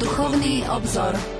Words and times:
Duchovný 0.00 0.64
obzor. 0.64 1.39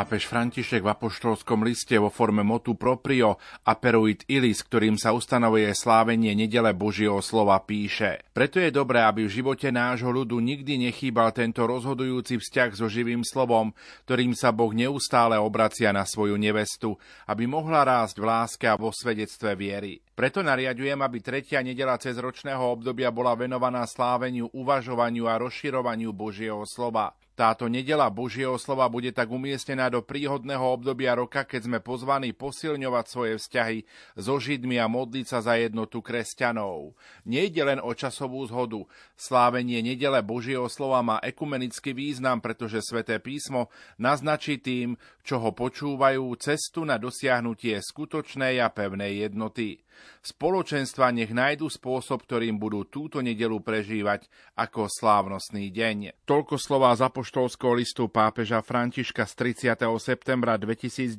Pápež 0.00 0.32
František 0.32 0.80
v 0.80 0.96
apoštolskom 0.96 1.60
liste 1.60 1.92
vo 2.00 2.08
forme 2.08 2.40
motu 2.40 2.72
proprio 2.72 3.36
aperuit 3.68 4.24
ilis, 4.32 4.64
ktorým 4.64 4.96
sa 4.96 5.12
ustanovuje 5.12 5.68
slávenie 5.76 6.32
nedele 6.32 6.72
Božieho 6.72 7.20
slova, 7.20 7.60
píše 7.60 8.24
Preto 8.32 8.56
je 8.64 8.72
dobré, 8.72 9.04
aby 9.04 9.28
v 9.28 9.34
živote 9.44 9.68
nášho 9.68 10.08
ľudu 10.08 10.40
nikdy 10.40 10.88
nechýbal 10.88 11.36
tento 11.36 11.68
rozhodujúci 11.68 12.40
vzťah 12.40 12.80
so 12.80 12.88
živým 12.88 13.20
slovom, 13.28 13.76
ktorým 14.08 14.32
sa 14.32 14.56
Boh 14.56 14.72
neustále 14.72 15.36
obracia 15.36 15.92
na 15.92 16.08
svoju 16.08 16.40
nevestu, 16.40 16.96
aby 17.28 17.44
mohla 17.44 17.84
rásť 17.84 18.16
v 18.16 18.24
láske 18.24 18.66
a 18.72 18.80
vo 18.80 18.96
svedectve 18.96 19.52
viery. 19.52 20.00
Preto 20.16 20.40
nariadujem, 20.40 20.96
aby 20.96 21.20
tretia 21.20 21.60
nedela 21.60 22.00
cez 22.00 22.16
ročného 22.16 22.72
obdobia 22.72 23.12
bola 23.12 23.36
venovaná 23.36 23.84
sláveniu, 23.84 24.48
uvažovaniu 24.56 25.28
a 25.28 25.36
rozširovaniu 25.36 26.16
Božieho 26.16 26.64
slova. 26.64 27.19
Táto 27.40 27.72
nedela 27.72 28.12
Božieho 28.12 28.60
slova 28.60 28.84
bude 28.92 29.16
tak 29.16 29.32
umiestnená 29.32 29.88
do 29.88 30.04
príhodného 30.04 30.60
obdobia 30.60 31.16
roka, 31.16 31.40
keď 31.40 31.72
sme 31.72 31.78
pozvaní 31.80 32.36
posilňovať 32.36 33.04
svoje 33.08 33.40
vzťahy 33.40 33.78
so 34.12 34.36
Židmi 34.36 34.76
a 34.76 34.84
modliť 34.84 35.24
sa 35.24 35.40
za 35.40 35.56
jednotu 35.56 36.04
kresťanov. 36.04 36.92
Nejde 37.24 37.64
len 37.64 37.80
o 37.80 37.96
časovú 37.96 38.44
zhodu. 38.44 38.84
Slávenie 39.16 39.80
nedele 39.80 40.20
Božieho 40.20 40.68
slova 40.68 41.00
má 41.00 41.16
ekumenický 41.24 41.96
význam, 41.96 42.44
pretože 42.44 42.84
sväté 42.84 43.16
písmo 43.16 43.72
naznačí 43.96 44.60
tým, 44.60 45.00
čo 45.30 45.38
ho 45.38 45.54
počúvajú, 45.54 46.34
cestu 46.42 46.82
na 46.82 46.98
dosiahnutie 46.98 47.78
skutočnej 47.78 48.58
a 48.58 48.66
pevnej 48.66 49.22
jednoty. 49.22 49.78
Spoločenstva 50.26 51.14
nech 51.14 51.30
nájdu 51.30 51.70
spôsob, 51.70 52.26
ktorým 52.26 52.58
budú 52.58 52.82
túto 52.82 53.22
nedelu 53.22 53.62
prežívať 53.62 54.26
ako 54.58 54.90
slávnostný 54.90 55.70
deň. 55.70 56.26
Toľko 56.26 56.58
slová 56.58 56.90
z 56.98 57.06
apoštolského 57.06 57.78
listu 57.78 58.10
pápeža 58.10 58.58
Františka 58.58 59.22
z 59.22 59.54
30. 59.70 59.86
septembra 60.02 60.58
2019, 60.58 61.14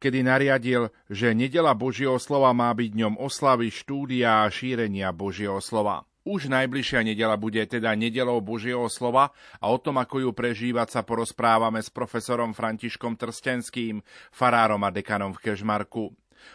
kedy 0.00 0.18
nariadil, 0.24 0.88
že 1.12 1.36
nedela 1.36 1.76
Božieho 1.76 2.16
slova 2.16 2.56
má 2.56 2.72
byť 2.72 2.96
dňom 2.96 3.14
oslavy, 3.20 3.68
štúdia 3.68 4.48
a 4.48 4.48
šírenia 4.48 5.12
Božieho 5.12 5.60
slova. 5.60 6.09
Už 6.20 6.52
najbližšia 6.52 7.00
nedela 7.00 7.40
bude 7.40 7.64
teda 7.64 7.96
nedelou 7.96 8.44
Božieho 8.44 8.84
slova 8.92 9.32
a 9.56 9.72
o 9.72 9.80
tom, 9.80 9.96
ako 9.96 10.28
ju 10.28 10.30
prežívať, 10.36 10.92
sa 10.92 11.00
porozprávame 11.00 11.80
s 11.80 11.88
profesorom 11.88 12.52
Františkom 12.52 13.16
Trstenským, 13.16 14.04
farárom 14.28 14.84
a 14.84 14.92
dekanom 14.92 15.32
v 15.32 15.48
Kežmarku. 15.48 16.12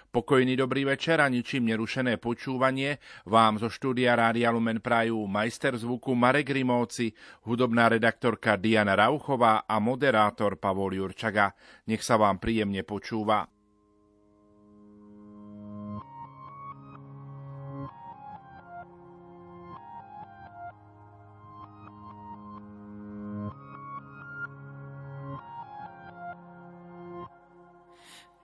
Pokojný 0.09 0.57
dobrý 0.57 0.85
večer 0.85 1.21
a 1.21 1.29
ničím 1.29 1.69
nerušené 1.69 2.17
počúvanie 2.17 2.97
vám 3.25 3.61
zo 3.61 3.69
štúdia 3.69 4.17
Rádia 4.17 4.49
Lumen 4.49 4.81
prajú 4.81 5.25
majster 5.29 5.77
zvuku 5.77 6.13
Marek 6.17 6.49
Rimovci, 6.49 7.13
hudobná 7.45 7.89
redaktorka 7.89 8.57
Diana 8.57 8.97
Rauchová 8.97 9.69
a 9.69 9.77
moderátor 9.77 10.57
Pavol 10.57 10.97
Jurčaga. 10.97 11.53
Nech 11.85 12.01
sa 12.01 12.17
vám 12.17 12.41
príjemne 12.41 12.81
počúva. 12.81 13.54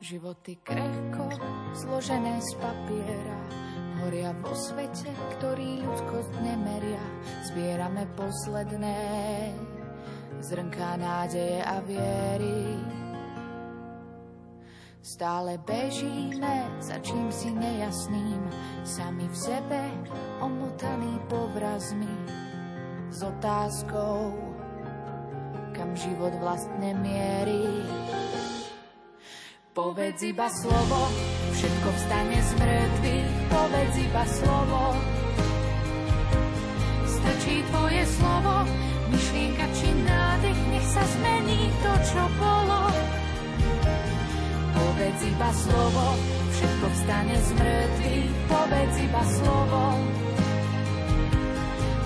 Životy 0.01 0.57
krehko, 0.65 1.29
zložené 1.77 2.41
z 2.41 2.57
papiera, 2.57 3.37
horia 4.01 4.33
vo 4.41 4.49
svete, 4.57 5.13
ktorý 5.37 5.85
ľudskosť 5.85 6.41
nemeria. 6.41 7.05
Zbierame 7.45 8.09
posledné 8.17 8.97
zrnká 10.41 10.97
nádeje 10.97 11.61
a 11.61 11.77
viery. 11.85 12.81
Stále 15.05 15.61
bežíme 15.69 16.81
za 16.81 16.97
čím 17.05 17.29
si 17.29 17.53
nejasným, 17.53 18.41
sami 18.81 19.29
v 19.29 19.37
sebe 19.37 19.81
omotaný 20.41 21.21
povrazmi 21.29 22.15
s 23.13 23.21
otázkou, 23.21 24.33
kam 25.77 25.93
život 25.93 26.33
vlastne 26.41 26.89
mierí. 26.97 27.85
Povedz 29.71 30.19
iba 30.27 30.51
slovo, 30.51 31.07
všetko 31.55 31.89
vstane 31.95 32.43
z 32.43 32.51
mŕtvych, 32.59 33.31
povedz 33.47 33.95
iba 34.03 34.23
slovo. 34.27 34.81
Stačí 37.07 37.63
tvoje 37.71 38.03
slovo, 38.03 38.67
myšlienka 39.15 39.65
či 39.71 39.87
nádych, 40.03 40.59
nech 40.75 40.87
sa 40.91 41.03
zmení 41.15 41.71
to, 41.79 41.91
čo 42.03 42.23
bolo. 42.35 42.81
Povedz 44.75 45.19
iba 45.23 45.49
slovo, 45.55 46.05
všetko 46.51 46.85
vstane 46.91 47.35
z 47.39 47.49
mŕtvych, 47.55 48.31
povedz 48.51 48.95
iba 49.07 49.23
slovo. 49.23 49.83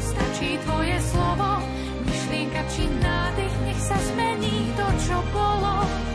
Stačí 0.05 0.61
tvoje 0.69 0.97
slovo, 1.01 1.65
myšlienka 2.05 2.61
či 2.77 2.85
nádych, 3.01 3.55
nech 3.65 3.81
sa 3.81 3.97
zmení 4.13 4.69
to, 4.77 4.85
čo 5.09 5.17
bolo. 5.33 6.14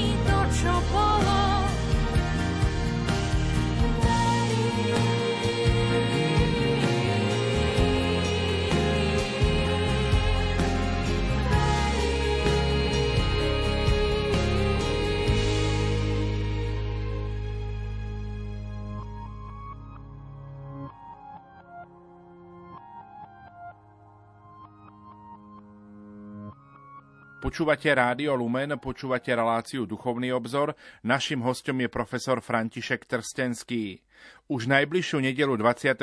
Počúvate 27.51 27.91
Rádio 27.91 28.31
Lumen, 28.39 28.79
počúvate 28.79 29.27
reláciu 29.35 29.83
Duchovný 29.83 30.31
obzor. 30.31 30.71
Našim 31.03 31.43
hostom 31.43 31.83
je 31.83 31.91
profesor 31.91 32.39
František 32.39 33.03
Trstenský. 33.03 33.99
Už 34.47 34.71
najbližšiu 34.71 35.19
nedelu 35.19 35.59
22. 35.59 35.99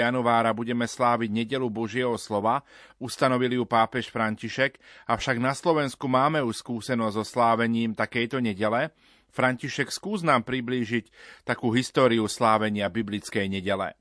januára 0.00 0.56
budeme 0.56 0.88
sláviť 0.88 1.28
nedelu 1.28 1.68
Božieho 1.68 2.16
slova, 2.16 2.64
ustanovili 2.96 3.60
ju 3.60 3.68
pápež 3.68 4.08
František, 4.08 4.80
avšak 5.04 5.36
na 5.36 5.52
Slovensku 5.52 6.08
máme 6.08 6.40
už 6.40 6.64
skúsenosť 6.64 7.16
so 7.20 7.28
slávením 7.28 7.92
takejto 7.92 8.40
nedele. 8.40 8.88
František, 9.36 9.92
skús 9.92 10.24
nám 10.24 10.48
priblížiť 10.48 11.12
takú 11.44 11.76
históriu 11.76 12.24
slávenia 12.24 12.88
biblickej 12.88 13.52
nedele. 13.52 13.92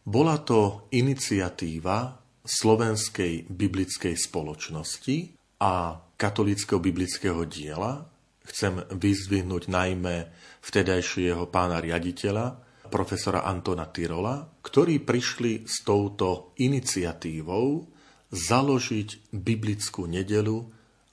Bola 0.00 0.40
to 0.40 0.88
iniciatíva 0.96 2.24
Slovenskej 2.40 3.52
biblickej 3.52 4.16
spoločnosti, 4.16 5.36
a 5.56 6.04
katolického 6.16 6.80
biblického 6.80 7.44
diela. 7.44 8.08
Chcem 8.46 8.80
vyzdvihnúť 8.90 9.68
najmä 9.68 10.32
vtedajšieho 10.64 11.48
pána 11.52 11.78
riaditeľa, 11.82 12.62
profesora 12.88 13.42
Antona 13.44 13.90
Tyrola, 13.90 14.46
ktorí 14.62 15.02
prišli 15.02 15.66
s 15.66 15.82
touto 15.82 16.54
iniciatívou 16.62 17.90
založiť 18.30 19.34
biblickú 19.34 20.06
nedelu 20.06 20.56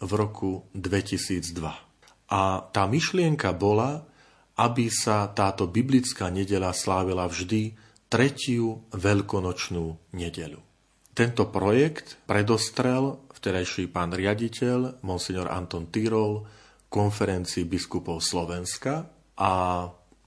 v 0.04 0.12
roku 0.14 0.70
2002. 0.78 2.34
A 2.34 2.42
tá 2.70 2.84
myšlienka 2.86 3.54
bola, 3.54 4.06
aby 4.58 4.90
sa 4.90 5.30
táto 5.34 5.66
biblická 5.66 6.30
nedela 6.30 6.74
slávila 6.74 7.26
vždy 7.26 7.74
tretiu 8.10 8.86
veľkonočnú 8.94 10.14
nedelu. 10.14 10.62
Tento 11.14 11.50
projekt 11.50 12.18
predostrel 12.26 13.22
vtedajší 13.44 13.92
pán 13.92 14.16
riaditeľ, 14.16 15.04
monsignor 15.04 15.52
Anton 15.52 15.92
Tyrol, 15.92 16.48
konferencii 16.88 17.68
biskupov 17.68 18.24
Slovenska 18.24 19.12
a 19.36 19.54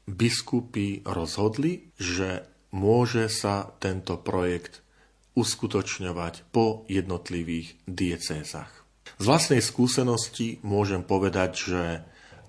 biskupy 0.04 1.00
rozhodli, 1.08 1.88
že 1.96 2.44
môže 2.76 3.32
sa 3.32 3.72
tento 3.80 4.20
projekt 4.20 4.84
uskutočňovať 5.32 6.52
po 6.52 6.84
jednotlivých 6.92 7.80
diecézach. 7.88 8.84
Z 9.16 9.24
vlastnej 9.24 9.64
skúsenosti 9.64 10.60
môžem 10.60 11.00
povedať, 11.00 11.50
že 11.56 11.82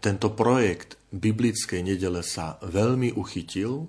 tento 0.03 0.35
projekt 0.35 0.99
biblickej 1.15 1.79
nedele 1.79 2.27
sa 2.27 2.59
veľmi 2.59 3.15
uchytil 3.15 3.87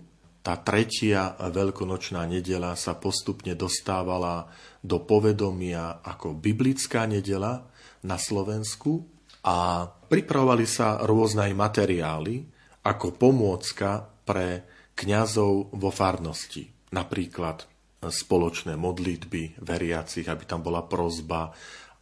tá 0.49 0.57
tretia 0.57 1.37
veľkonočná 1.37 2.25
nedela 2.25 2.73
sa 2.73 2.97
postupne 2.97 3.53
dostávala 3.53 4.49
do 4.81 4.97
povedomia 5.05 6.01
ako 6.01 6.41
biblická 6.41 7.05
nedela 7.05 7.69
na 8.01 8.17
Slovensku 8.17 9.05
a 9.45 9.85
pripravovali 9.85 10.65
sa 10.65 11.05
rôzne 11.05 11.53
materiály 11.53 12.49
ako 12.81 13.21
pomôcka 13.21 14.09
pre 14.25 14.65
kňazov 14.97 15.77
vo 15.77 15.91
farnosti. 15.93 16.65
Napríklad 16.97 17.69
spoločné 18.09 18.73
modlitby 18.73 19.61
veriacich, 19.61 20.25
aby 20.25 20.49
tam 20.49 20.65
bola 20.65 20.81
prozba, 20.81 21.53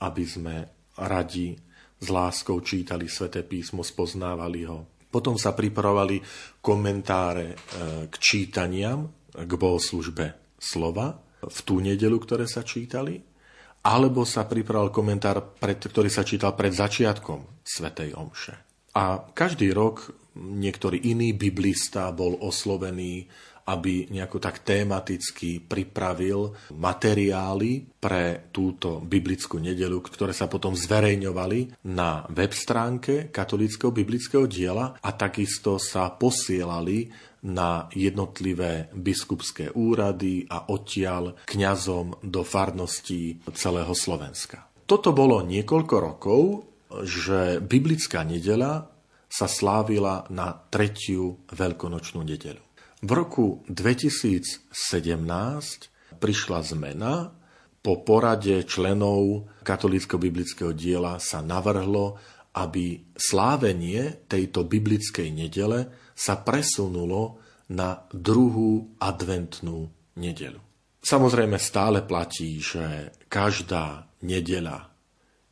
aby 0.06 0.22
sme 0.22 0.56
radi 1.02 1.58
s 1.98 2.06
láskou 2.06 2.62
čítali 2.62 3.10
sväté 3.10 3.42
písmo, 3.42 3.82
spoznávali 3.82 4.70
ho 4.70 4.95
potom 5.06 5.38
sa 5.38 5.54
pripravovali 5.54 6.20
komentáre 6.60 7.46
e, 7.52 7.56
k 8.10 8.14
čítaniam, 8.18 9.06
k 9.32 9.52
bohoslužbe 9.54 10.56
slova 10.56 11.14
v 11.40 11.58
tú 11.62 11.78
nedelu, 11.78 12.16
ktoré 12.16 12.48
sa 12.48 12.64
čítali, 12.64 13.20
alebo 13.86 14.26
sa 14.26 14.48
pripravoval 14.48 14.90
komentár, 14.90 15.38
pred, 15.54 15.78
ktorý 15.78 16.10
sa 16.10 16.26
čítal 16.26 16.58
pred 16.58 16.74
začiatkom 16.74 17.62
Svetej 17.62 18.18
Omše. 18.18 18.54
A 18.96 19.30
každý 19.30 19.70
rok 19.70 20.10
niektorý 20.36 21.06
iný 21.06 21.36
biblista 21.36 22.10
bol 22.10 22.40
oslovený 22.42 23.28
aby 23.66 24.06
nejako 24.14 24.38
tak 24.38 24.62
tematicky 24.62 25.58
pripravil 25.58 26.54
materiály 26.78 27.98
pre 27.98 28.50
túto 28.54 29.02
biblickú 29.02 29.58
nedelu, 29.58 29.98
ktoré 29.98 30.30
sa 30.30 30.46
potom 30.46 30.78
zverejňovali 30.78 31.82
na 31.90 32.22
web 32.30 32.54
stránke 32.54 33.34
katolického 33.34 33.90
biblického 33.90 34.46
diela 34.46 34.94
a 35.02 35.10
takisto 35.14 35.82
sa 35.82 36.14
posielali 36.14 37.10
na 37.46 37.86
jednotlivé 37.94 38.90
biskupské 38.90 39.70
úrady 39.70 40.46
a 40.50 40.70
odtiaľ 40.74 41.46
kňazom 41.46 42.22
do 42.26 42.42
farností 42.42 43.38
celého 43.54 43.94
Slovenska. 43.94 44.66
Toto 44.86 45.10
bolo 45.14 45.42
niekoľko 45.42 45.94
rokov, 45.98 46.42
že 47.02 47.58
biblická 47.62 48.22
nedela 48.22 48.90
sa 49.26 49.50
slávila 49.50 50.26
na 50.30 50.54
tretiu 50.54 51.42
veľkonočnú 51.50 52.22
nedeľu. 52.22 52.65
V 53.06 53.14
roku 53.14 53.62
2017 53.70 54.66
prišla 56.18 56.58
zmena. 56.66 57.30
Po 57.78 58.02
porade 58.02 58.66
členov 58.66 59.46
katolického 59.62 60.18
biblického 60.18 60.74
diela 60.74 61.22
sa 61.22 61.38
navrhlo, 61.38 62.18
aby 62.58 63.14
slávenie 63.14 64.26
tejto 64.26 64.66
biblickej 64.66 65.30
nedele 65.30 65.86
sa 66.18 66.34
presunulo 66.42 67.38
na 67.70 68.02
druhú 68.10 68.98
adventnú 68.98 69.86
nedelu. 70.18 70.58
Samozrejme 70.98 71.62
stále 71.62 72.02
platí, 72.02 72.58
že 72.58 73.14
každá 73.30 74.10
nedela 74.26 74.90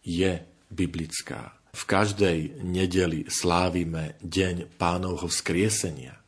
je 0.03 0.43
biblická. 0.75 1.55
V 1.71 1.87
každej 1.87 2.67
nedeli 2.67 3.31
slávime 3.31 4.19
deň 4.27 4.75
pánovho 4.75 5.31
vzkriesenia. 5.31 6.24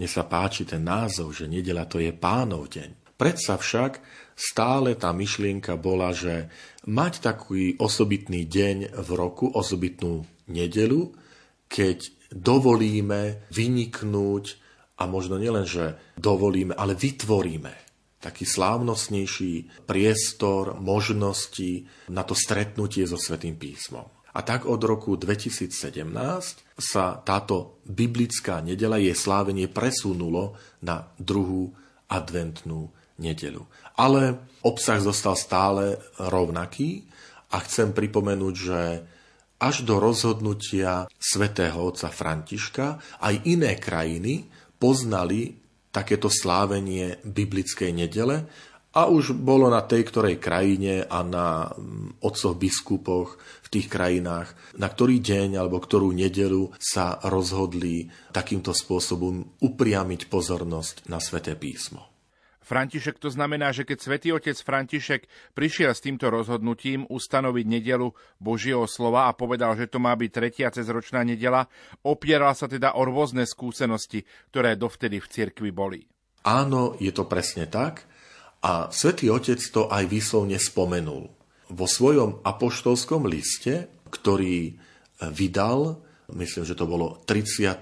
Mne 0.00 0.08
sa 0.08 0.24
páči 0.24 0.64
ten 0.64 0.80
názov, 0.80 1.36
že 1.36 1.44
nedela 1.44 1.84
to 1.84 2.00
je 2.00 2.08
pánov 2.08 2.72
deň. 2.72 3.12
Predsa 3.20 3.60
však 3.60 4.00
stále 4.32 4.96
tá 4.96 5.12
myšlienka 5.12 5.76
bola, 5.76 6.16
že 6.16 6.48
mať 6.88 7.20
taký 7.20 7.76
osobitný 7.76 8.48
deň 8.48 8.96
v 8.96 9.10
roku, 9.12 9.52
osobitnú 9.52 10.24
nedelu, 10.48 11.12
keď 11.68 12.16
dovolíme 12.32 13.44
vyniknúť 13.52 14.44
a 14.96 15.04
možno 15.04 15.36
nielen, 15.36 15.68
že 15.68 16.00
dovolíme, 16.16 16.72
ale 16.72 16.96
vytvoríme 16.96 17.92
taký 18.24 18.48
slávnostnejší 18.48 19.84
priestor, 19.84 20.80
možnosti 20.80 21.84
na 22.08 22.24
to 22.24 22.32
stretnutie 22.32 23.04
so 23.04 23.20
Svetým 23.20 23.60
písmom. 23.60 24.08
A 24.40 24.48
tak 24.48 24.64
od 24.64 24.80
roku 24.80 25.20
2017 25.20 25.68
sa 26.80 27.20
táto 27.20 27.76
biblická 27.84 28.64
nedela, 28.64 28.96
jej 28.96 29.12
slávenie 29.12 29.68
presunulo 29.68 30.56
na 30.80 31.12
druhú 31.20 31.76
adventnú 32.08 32.88
nedelu. 33.20 33.68
Ale 34.00 34.40
obsah 34.64 34.96
zostal 34.96 35.36
stále 35.36 36.00
rovnaký 36.16 37.04
a 37.52 37.60
chcem 37.60 37.92
pripomenúť, 37.92 38.54
že 38.56 38.80
až 39.60 39.84
do 39.84 40.00
rozhodnutia 40.00 41.04
svätého 41.20 41.76
otca 41.76 42.08
Františka 42.08 43.20
aj 43.20 43.44
iné 43.44 43.76
krajiny 43.76 44.48
poznali 44.80 45.52
takéto 45.92 46.32
slávenie 46.32 47.20
biblickej 47.28 47.92
nedele 47.92 48.48
a 48.90 49.06
už 49.06 49.38
bolo 49.38 49.70
na 49.70 49.86
tej 49.86 50.02
ktorej 50.10 50.42
krajine 50.42 51.06
a 51.06 51.22
na 51.22 51.70
mm, 51.70 52.22
otcoch 52.26 52.58
biskupoch 52.58 53.38
v 53.38 53.68
tých 53.70 53.86
krajinách, 53.86 54.50
na 54.74 54.90
ktorý 54.90 55.22
deň 55.22 55.62
alebo 55.62 55.78
ktorú 55.78 56.10
nedelu 56.10 56.74
sa 56.82 57.22
rozhodli 57.22 58.10
takýmto 58.34 58.74
spôsobom 58.74 59.62
upriamiť 59.62 60.26
pozornosť 60.26 61.06
na 61.06 61.22
sväté 61.22 61.54
písmo. 61.54 62.10
František 62.70 63.18
to 63.18 63.34
znamená, 63.34 63.74
že 63.74 63.82
keď 63.82 63.98
svätý 63.98 64.28
otec 64.30 64.54
František 64.54 65.26
prišiel 65.58 65.90
s 65.90 66.06
týmto 66.06 66.30
rozhodnutím 66.30 67.02
ustanoviť 67.10 67.66
nedelu 67.66 68.14
Božieho 68.38 68.86
slova 68.86 69.26
a 69.26 69.34
povedal, 69.34 69.74
že 69.74 69.90
to 69.90 69.98
má 69.98 70.14
byť 70.14 70.30
tretia 70.30 70.70
cezročná 70.70 71.26
nedela, 71.26 71.66
opieral 72.06 72.54
sa 72.54 72.70
teda 72.70 72.94
o 72.94 73.02
rôzne 73.02 73.42
skúsenosti, 73.42 74.22
ktoré 74.54 74.78
dovtedy 74.78 75.18
v 75.18 75.26
cirkvi 75.26 75.74
boli. 75.74 76.06
Áno, 76.46 76.94
je 77.02 77.10
to 77.10 77.26
presne 77.26 77.66
tak. 77.66 78.06
A 78.60 78.92
svätý 78.92 79.32
Otec 79.32 79.60
to 79.72 79.88
aj 79.88 80.04
výslovne 80.04 80.60
spomenul. 80.60 81.32
Vo 81.70 81.86
svojom 81.86 82.44
apoštolskom 82.44 83.24
liste, 83.24 83.88
ktorý 84.12 84.56
e, 84.68 84.72
vydal, 85.32 85.96
myslím, 86.34 86.68
že 86.68 86.76
to 86.76 86.84
bolo 86.84 87.22
30. 87.24 87.80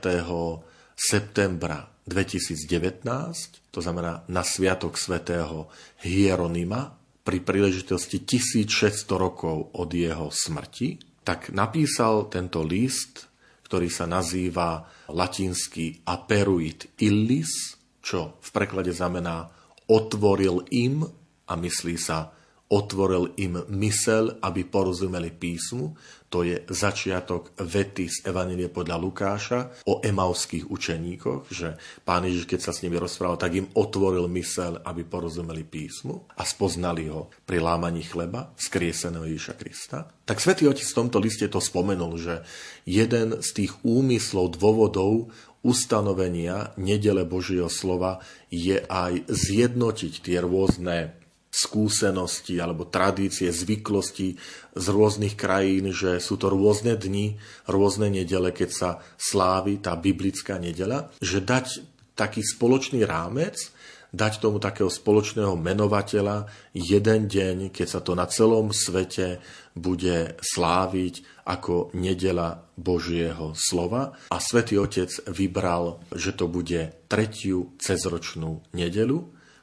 septembra 0.94 1.88
2019, 2.06 3.74
to 3.74 3.80
znamená 3.82 4.22
na 4.30 4.46
sviatok 4.46 4.94
svätého 4.94 5.66
Hieronima, 6.04 6.94
pri 7.28 7.44
príležitosti 7.44 8.24
1600 8.24 9.04
rokov 9.20 9.76
od 9.76 9.90
jeho 9.92 10.32
smrti, 10.32 11.20
tak 11.28 11.52
napísal 11.52 12.32
tento 12.32 12.64
list, 12.64 13.28
ktorý 13.68 13.92
sa 13.92 14.08
nazýva 14.08 14.80
latinsky 15.12 16.00
Aperuit 16.08 16.88
illis, 17.04 17.76
čo 18.00 18.40
v 18.40 18.48
preklade 18.48 18.96
znamená 18.96 19.57
otvoril 19.88 20.68
im 20.70 21.02
a 21.48 21.52
myslí 21.56 21.96
sa 21.96 22.38
otvoril 22.68 23.32
im 23.40 23.64
mysel, 23.80 24.36
aby 24.44 24.68
porozumeli 24.68 25.32
písmu. 25.32 25.96
To 26.28 26.44
je 26.44 26.60
začiatok 26.68 27.56
vety 27.56 28.04
z 28.04 28.28
Evanílie 28.28 28.68
podľa 28.68 29.00
Lukáša 29.00 29.60
o 29.88 30.04
emauských 30.04 30.68
učeníkoch, 30.68 31.48
že 31.48 31.80
pán 32.04 32.28
Ježiš, 32.28 32.44
keď 32.44 32.60
sa 32.68 32.76
s 32.76 32.84
nimi 32.84 33.00
rozprával, 33.00 33.40
tak 33.40 33.56
im 33.56 33.72
otvoril 33.72 34.28
mysel, 34.36 34.76
aby 34.84 35.08
porozumeli 35.08 35.64
písmu 35.64 36.28
a 36.36 36.44
spoznali 36.44 37.08
ho 37.08 37.32
pri 37.48 37.64
lámaní 37.64 38.04
chleba 38.04 38.52
skrieseného 38.60 39.24
Ježiša 39.24 39.54
Krista. 39.56 39.98
Tak 40.28 40.44
svätý 40.44 40.68
Otec 40.68 40.84
v 40.84 40.98
tomto 41.00 41.16
liste 41.16 41.48
to 41.48 41.64
spomenul, 41.64 42.20
že 42.20 42.44
jeden 42.84 43.40
z 43.40 43.48
tých 43.64 43.72
úmyslov, 43.80 44.60
dôvodov 44.60 45.32
ustanovenia 45.66 46.74
nedele 46.78 47.26
Božieho 47.26 47.70
slova 47.70 48.22
je 48.48 48.78
aj 48.78 49.26
zjednotiť 49.26 50.12
tie 50.22 50.38
rôzne 50.38 51.18
skúsenosti 51.48 52.60
alebo 52.60 52.86
tradície, 52.86 53.48
zvyklosti 53.48 54.36
z 54.76 54.86
rôznych 54.86 55.34
krajín, 55.34 55.90
že 55.90 56.20
sú 56.20 56.36
to 56.36 56.52
rôzne 56.52 56.94
dni, 56.94 57.40
rôzne 57.66 58.12
nedele, 58.12 58.52
keď 58.52 58.70
sa 58.70 58.90
slávi 59.16 59.80
tá 59.80 59.96
biblická 59.96 60.60
nedela, 60.60 61.08
že 61.18 61.40
dať 61.40 61.82
taký 62.14 62.44
spoločný 62.44 63.02
rámec, 63.08 63.72
dať 64.12 64.40
tomu 64.40 64.56
takého 64.56 64.88
spoločného 64.88 65.52
menovateľa 65.56 66.48
jeden 66.72 67.28
deň, 67.28 67.56
keď 67.68 67.86
sa 67.86 68.00
to 68.00 68.16
na 68.16 68.24
celom 68.24 68.72
svete 68.72 69.40
bude 69.78 70.36
sláviť 70.42 71.46
ako 71.46 71.94
nedela 71.94 72.68
Božieho 72.74 73.54
slova. 73.54 74.18
A 74.28 74.38
svätý 74.42 74.76
Otec 74.76 75.08
vybral, 75.30 76.02
že 76.12 76.34
to 76.34 76.50
bude 76.50 77.06
tretiu 77.08 77.72
cezročnú 77.80 78.60
nedelu, 78.74 79.18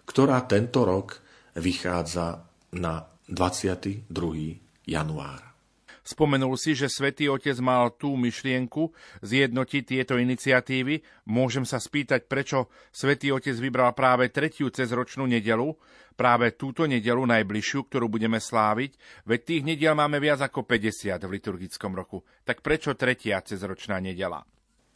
ktorá 0.07 0.41
tento 0.47 0.87
rok 0.87 1.19
vychádza 1.59 2.47
na 2.73 3.05
22. 3.29 4.07
január. 4.87 5.55
Spomenul 6.05 6.53
si, 6.53 6.77
že 6.77 6.85
Svetý 6.85 7.33
Otec 7.33 7.57
mal 7.57 7.89
tú 7.97 8.13
myšlienku 8.13 8.93
zjednotiť 9.25 9.83
tieto 9.89 10.21
iniciatívy. 10.21 11.01
Môžem 11.25 11.65
sa 11.65 11.81
spýtať, 11.81 12.29
prečo 12.29 12.69
Svetý 12.93 13.33
Otec 13.33 13.57
vybral 13.57 13.89
práve 13.97 14.29
tretiu 14.29 14.69
cezročnú 14.69 15.25
nedelu, 15.25 15.73
práve 16.15 16.55
túto 16.55 16.87
nedelu 16.87 17.21
najbližšiu, 17.21 17.91
ktorú 17.91 18.07
budeme 18.07 18.39
sláviť, 18.39 18.95
veď 19.27 19.39
tých 19.43 19.63
nediel 19.67 19.93
máme 19.93 20.17
viac 20.23 20.41
ako 20.41 20.63
50 20.63 21.19
v 21.19 21.33
liturgickom 21.35 21.91
roku. 21.91 22.23
Tak 22.47 22.63
prečo 22.63 22.95
tretia 22.95 23.43
cezročná 23.43 23.99
nedela? 23.99 24.41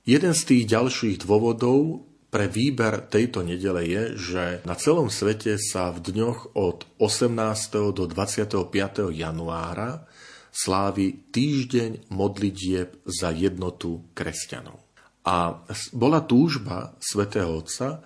Jeden 0.08 0.34
z 0.34 0.42
tých 0.48 0.64
ďalších 0.72 1.28
dôvodov 1.28 2.08
pre 2.30 2.48
výber 2.48 3.10
tejto 3.10 3.42
nedele 3.42 3.86
je, 3.90 4.04
že 4.16 4.44
na 4.64 4.78
celom 4.78 5.10
svete 5.10 5.58
sa 5.60 5.90
v 5.90 6.14
dňoch 6.14 6.56
od 6.56 6.86
18. 7.02 7.94
do 7.94 8.06
25. 8.06 9.12
januára 9.14 10.06
slávi 10.50 11.30
týždeň 11.30 12.10
modlitieb 12.14 13.02
za 13.06 13.30
jednotu 13.34 14.10
kresťanov. 14.14 14.82
A 15.26 15.62
bola 15.94 16.26
túžba 16.26 16.98
svätého 16.98 17.62
Otca, 17.62 18.02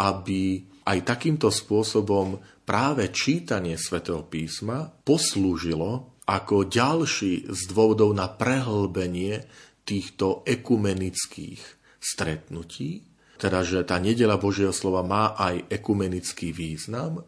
aby 0.00 0.71
aj 0.82 0.98
takýmto 1.06 1.48
spôsobom 1.48 2.42
práve 2.66 3.10
čítanie 3.14 3.78
svätého 3.78 4.26
písma 4.26 4.90
poslúžilo 5.02 6.22
ako 6.26 6.70
ďalší 6.70 7.50
z 7.50 7.60
dôvodov 7.70 8.14
na 8.14 8.30
prehlbenie 8.30 9.46
týchto 9.82 10.46
ekumenických 10.46 11.60
stretnutí 11.98 13.12
teda 13.42 13.66
že 13.66 13.82
tá 13.82 13.98
nedela 13.98 14.38
Božieho 14.38 14.70
slova 14.70 15.02
má 15.02 15.34
aj 15.34 15.66
ekumenický 15.66 16.54
význam, 16.54 17.26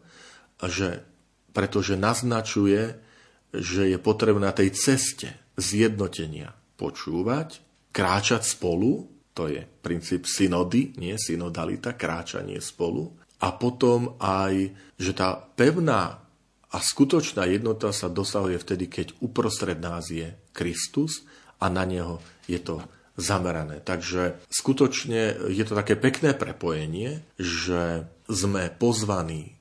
že, 0.63 1.03
pretože 1.51 1.99
naznačuje, 1.99 2.95
že 3.51 3.91
je 3.91 3.99
potrebné 3.99 4.47
na 4.47 4.55
tej 4.55 4.71
ceste 4.71 5.35
zjednotenia 5.59 6.55
počúvať, 6.79 7.59
kráčať 7.91 8.47
spolu, 8.47 9.11
to 9.35 9.51
je 9.51 9.67
princíp 9.83 10.23
synody, 10.23 10.95
nie 10.95 11.19
synodalita, 11.19 11.99
kráčanie 11.99 12.63
spolu, 12.63 13.11
a 13.45 13.53
potom 13.53 14.17
aj, 14.17 14.73
že 14.97 15.13
tá 15.13 15.37
pevná 15.37 16.25
a 16.73 16.77
skutočná 16.81 17.45
jednota 17.45 17.93
sa 17.93 18.09
dosahuje 18.09 18.57
vtedy, 18.57 18.89
keď 18.89 19.07
uprostred 19.21 19.77
nás 19.77 20.09
je 20.09 20.33
Kristus 20.49 21.21
a 21.61 21.69
na 21.69 21.85
neho 21.85 22.17
je 22.49 22.57
to 22.57 22.81
zamerané. 23.15 23.85
Takže 23.85 24.43
skutočne 24.49 25.53
je 25.53 25.63
to 25.63 25.77
také 25.77 25.93
pekné 25.95 26.33
prepojenie, 26.33 27.21
že 27.37 28.09
sme 28.25 28.73
pozvaní 28.73 29.55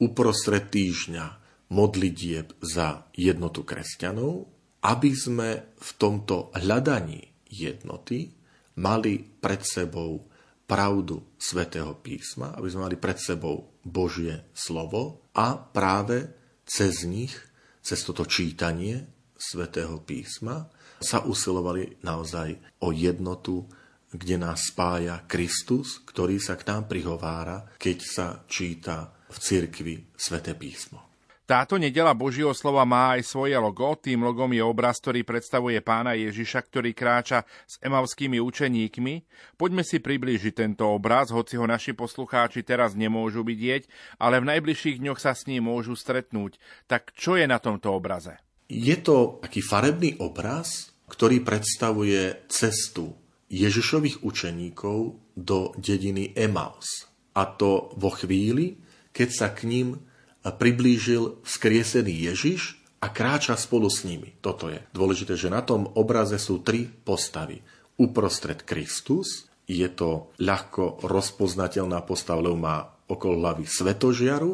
uprostred 0.00 0.72
týždňa 0.72 1.26
modlitieb 1.70 2.56
za 2.64 3.04
jednotu 3.14 3.62
kresťanov, 3.62 4.48
aby 4.80 5.10
sme 5.12 5.76
v 5.76 5.90
tomto 6.00 6.50
hľadaní 6.56 7.20
jednoty 7.52 8.32
mali 8.80 9.22
pred 9.22 9.60
sebou 9.60 10.29
pravdu 10.70 11.34
svätého 11.34 11.98
písma, 11.98 12.54
aby 12.54 12.70
sme 12.70 12.86
mali 12.86 12.94
pred 12.94 13.18
sebou 13.18 13.74
Božie 13.82 14.46
slovo 14.54 15.26
a 15.34 15.58
práve 15.58 16.30
cez 16.62 17.02
nich, 17.02 17.34
cez 17.82 18.06
toto 18.06 18.22
čítanie 18.22 19.02
svätého 19.34 19.98
písma, 20.06 20.70
sa 21.02 21.26
usilovali 21.26 21.98
naozaj 22.06 22.78
o 22.86 22.94
jednotu, 22.94 23.66
kde 24.14 24.38
nás 24.38 24.70
spája 24.70 25.26
Kristus, 25.26 25.98
ktorý 26.06 26.38
sa 26.38 26.54
k 26.54 26.70
nám 26.70 26.86
prihovára, 26.86 27.74
keď 27.74 27.98
sa 27.98 28.26
číta 28.46 29.10
v 29.26 29.36
cirkvi 29.42 29.94
Svete 30.14 30.54
písmo. 30.54 31.09
Táto 31.50 31.82
nedela 31.82 32.14
Božieho 32.14 32.54
slova 32.54 32.86
má 32.86 33.18
aj 33.18 33.26
svoje 33.26 33.58
logo. 33.58 33.98
Tým 33.98 34.22
logom 34.22 34.54
je 34.54 34.62
obraz, 34.62 35.02
ktorý 35.02 35.26
predstavuje 35.26 35.82
pána 35.82 36.14
Ježiša, 36.14 36.62
ktorý 36.62 36.94
kráča 36.94 37.42
s 37.66 37.74
emavskými 37.82 38.38
učeníkmi. 38.38 39.14
Poďme 39.58 39.82
si 39.82 39.98
priblížiť 39.98 40.54
tento 40.54 40.86
obraz, 40.86 41.34
hoci 41.34 41.58
ho 41.58 41.66
naši 41.66 41.90
poslucháči 41.90 42.62
teraz 42.62 42.94
nemôžu 42.94 43.42
vidieť, 43.42 43.90
ale 44.22 44.38
v 44.38 44.46
najbližších 44.46 45.02
dňoch 45.02 45.18
sa 45.18 45.34
s 45.34 45.50
ním 45.50 45.66
môžu 45.66 45.98
stretnúť. 45.98 46.62
Tak 46.86 47.18
čo 47.18 47.34
je 47.34 47.50
na 47.50 47.58
tomto 47.58 47.98
obraze? 47.98 48.38
Je 48.70 48.94
to 49.02 49.42
taký 49.42 49.58
farebný 49.58 50.22
obraz, 50.22 50.94
ktorý 51.10 51.42
predstavuje 51.42 52.46
cestu 52.46 53.10
Ježišových 53.50 54.22
učeníkov 54.22 55.18
do 55.34 55.74
dediny 55.74 56.30
Emaus. 56.30 57.10
A 57.34 57.42
to 57.42 57.90
vo 57.98 58.14
chvíli, 58.14 58.78
keď 59.10 59.28
sa 59.34 59.50
k 59.50 59.66
ním 59.66 60.09
priblížil 60.48 61.44
vzkriesený 61.44 62.32
Ježiš 62.32 62.80
a 63.04 63.12
kráča 63.12 63.60
spolu 63.60 63.92
s 63.92 64.08
nimi. 64.08 64.32
Toto 64.40 64.72
je 64.72 64.80
dôležité, 64.96 65.36
že 65.36 65.52
na 65.52 65.60
tom 65.60 65.92
obraze 65.92 66.40
sú 66.40 66.64
tri 66.64 66.88
postavy. 66.88 67.60
Uprostred 68.00 68.64
Kristus, 68.64 69.44
je 69.68 69.86
to 69.92 70.32
ľahko 70.40 71.04
rozpoznateľná 71.04 72.00
postava, 72.08 72.40
lebo 72.48 72.56
má 72.56 72.88
okolo 73.08 73.44
hlavy 73.44 73.68
svetožiaru, 73.68 74.52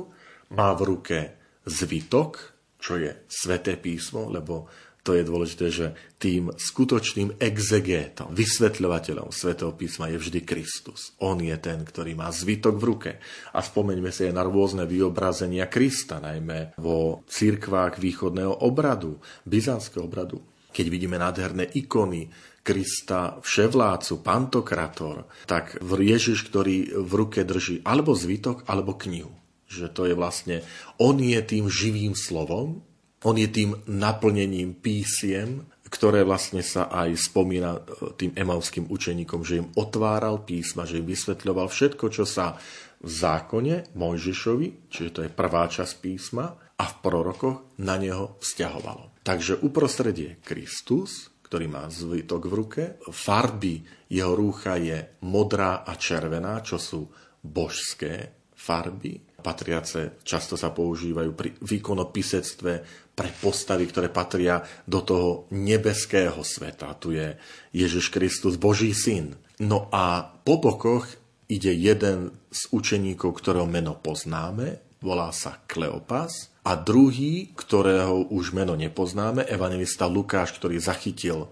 má 0.54 0.74
v 0.74 0.82
ruke 0.82 1.18
zvitok, 1.66 2.54
čo 2.78 2.98
je 2.98 3.10
sveté 3.26 3.74
písmo, 3.78 4.30
lebo 4.30 4.70
to 5.06 5.14
je 5.14 5.22
dôležité, 5.22 5.66
že 5.70 5.86
tým 6.18 6.50
skutočným 6.50 7.38
exegétom, 7.38 8.34
vysvetľovateľom 8.34 9.30
svätého 9.30 9.70
písma 9.70 10.10
je 10.10 10.18
vždy 10.18 10.42
Kristus. 10.42 11.14
On 11.22 11.38
je 11.38 11.54
ten, 11.62 11.86
ktorý 11.86 12.18
má 12.18 12.34
zvytok 12.34 12.74
v 12.74 12.84
ruke. 12.90 13.10
A 13.54 13.62
spomeňme 13.62 14.10
si 14.10 14.26
aj 14.26 14.34
na 14.34 14.42
rôzne 14.42 14.82
vyobrazenia 14.82 15.70
Krista, 15.70 16.18
najmä 16.18 16.74
vo 16.74 17.22
církvách 17.30 18.02
východného 18.02 18.66
obradu, 18.66 19.22
byzantského 19.46 20.02
obradu. 20.02 20.42
Keď 20.74 20.86
vidíme 20.90 21.22
nádherné 21.22 21.70
ikony 21.78 22.26
Krista 22.66 23.38
vševlácu, 23.38 24.26
pantokrator, 24.26 25.30
tak 25.46 25.78
Ježiš, 25.86 26.50
ktorý 26.50 26.98
v 26.98 27.12
ruke 27.14 27.46
drží 27.46 27.86
alebo 27.86 28.10
zvitok, 28.10 28.66
alebo 28.66 28.98
knihu. 28.98 29.30
Že 29.70 29.86
to 29.94 30.02
je 30.10 30.14
vlastne, 30.18 30.56
on 30.98 31.18
je 31.22 31.38
tým 31.46 31.70
živým 31.70 32.18
slovom, 32.18 32.85
on 33.24 33.36
je 33.40 33.48
tým 33.48 33.70
naplnením 33.88 34.76
písiem, 34.76 35.64
ktoré 35.86 36.26
vlastne 36.26 36.60
sa 36.60 36.90
aj 36.90 37.14
spomína 37.16 37.78
e, 37.78 37.80
tým 38.18 38.32
emavským 38.34 38.90
učeníkom, 38.90 39.46
že 39.46 39.62
im 39.62 39.70
otváral 39.78 40.42
písma, 40.42 40.84
že 40.84 41.00
im 41.00 41.06
vysvetľoval 41.06 41.70
všetko, 41.70 42.04
čo 42.10 42.26
sa 42.26 42.58
v 43.00 43.08
zákone 43.08 43.94
Mojžišovi, 43.94 44.90
čiže 44.90 45.10
to 45.14 45.20
je 45.24 45.30
prvá 45.30 45.70
časť 45.70 45.94
písma, 46.02 46.46
a 46.76 46.84
v 46.84 46.94
prorokoch 47.00 47.80
na 47.80 47.96
neho 47.96 48.36
vzťahovalo. 48.36 49.24
Takže 49.24 49.64
uprostred 49.64 50.12
je 50.12 50.36
Kristus, 50.44 51.32
ktorý 51.40 51.72
má 51.72 51.88
zvitok 51.88 52.42
v 52.50 52.52
ruke. 52.52 52.82
Farby 53.08 53.80
jeho 54.12 54.36
rúcha 54.36 54.76
je 54.76 55.16
modrá 55.24 55.88
a 55.88 55.96
červená, 55.96 56.60
čo 56.60 56.76
sú 56.76 57.08
božské 57.40 58.35
farby 58.56 59.36
patriace 59.46 60.18
často 60.26 60.58
sa 60.58 60.74
používajú 60.74 61.30
pri 61.38 61.54
výkonopisectve 61.62 62.72
pre 63.14 63.30
postavy, 63.38 63.86
ktoré 63.86 64.10
patria 64.10 64.58
do 64.82 65.06
toho 65.06 65.46
nebeského 65.54 66.42
sveta. 66.42 66.98
Tu 66.98 67.14
je 67.14 67.38
Ježiš 67.70 68.10
Kristus, 68.10 68.58
Boží 68.58 68.90
syn. 68.90 69.38
No 69.62 69.86
a 69.94 70.26
po 70.42 70.58
bokoch 70.58 71.06
ide 71.46 71.70
jeden 71.70 72.34
z 72.50 72.60
učeníkov, 72.74 73.38
ktorého 73.38 73.70
meno 73.70 73.94
poznáme, 73.94 74.82
volá 74.98 75.30
sa 75.30 75.62
Kleopas 75.70 76.50
A 76.66 76.74
druhý, 76.74 77.54
ktorého 77.54 78.26
už 78.34 78.50
meno 78.50 78.74
nepoznáme, 78.74 79.46
evangelista 79.46 80.10
Lukáš, 80.10 80.50
ktorý 80.58 80.82
zachytil 80.82 81.46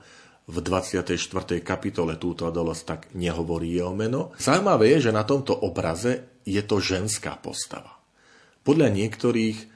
v 0.51 0.57
24. 0.61 1.17
kapitole 1.63 2.19
túto 2.19 2.45
udalosť, 2.51 2.83
tak 2.83 3.01
nehovorí 3.15 3.71
jeho 3.71 3.95
meno. 3.95 4.35
Zaujímavé 4.37 4.99
je, 4.99 5.09
že 5.09 5.17
na 5.17 5.23
tomto 5.25 5.55
obraze 5.55 6.34
je 6.45 6.61
to 6.65 6.81
ženská 6.81 7.37
postava. 7.41 8.01
Podľa 8.65 8.89
niektorých 8.93 9.57
e, 9.61 9.67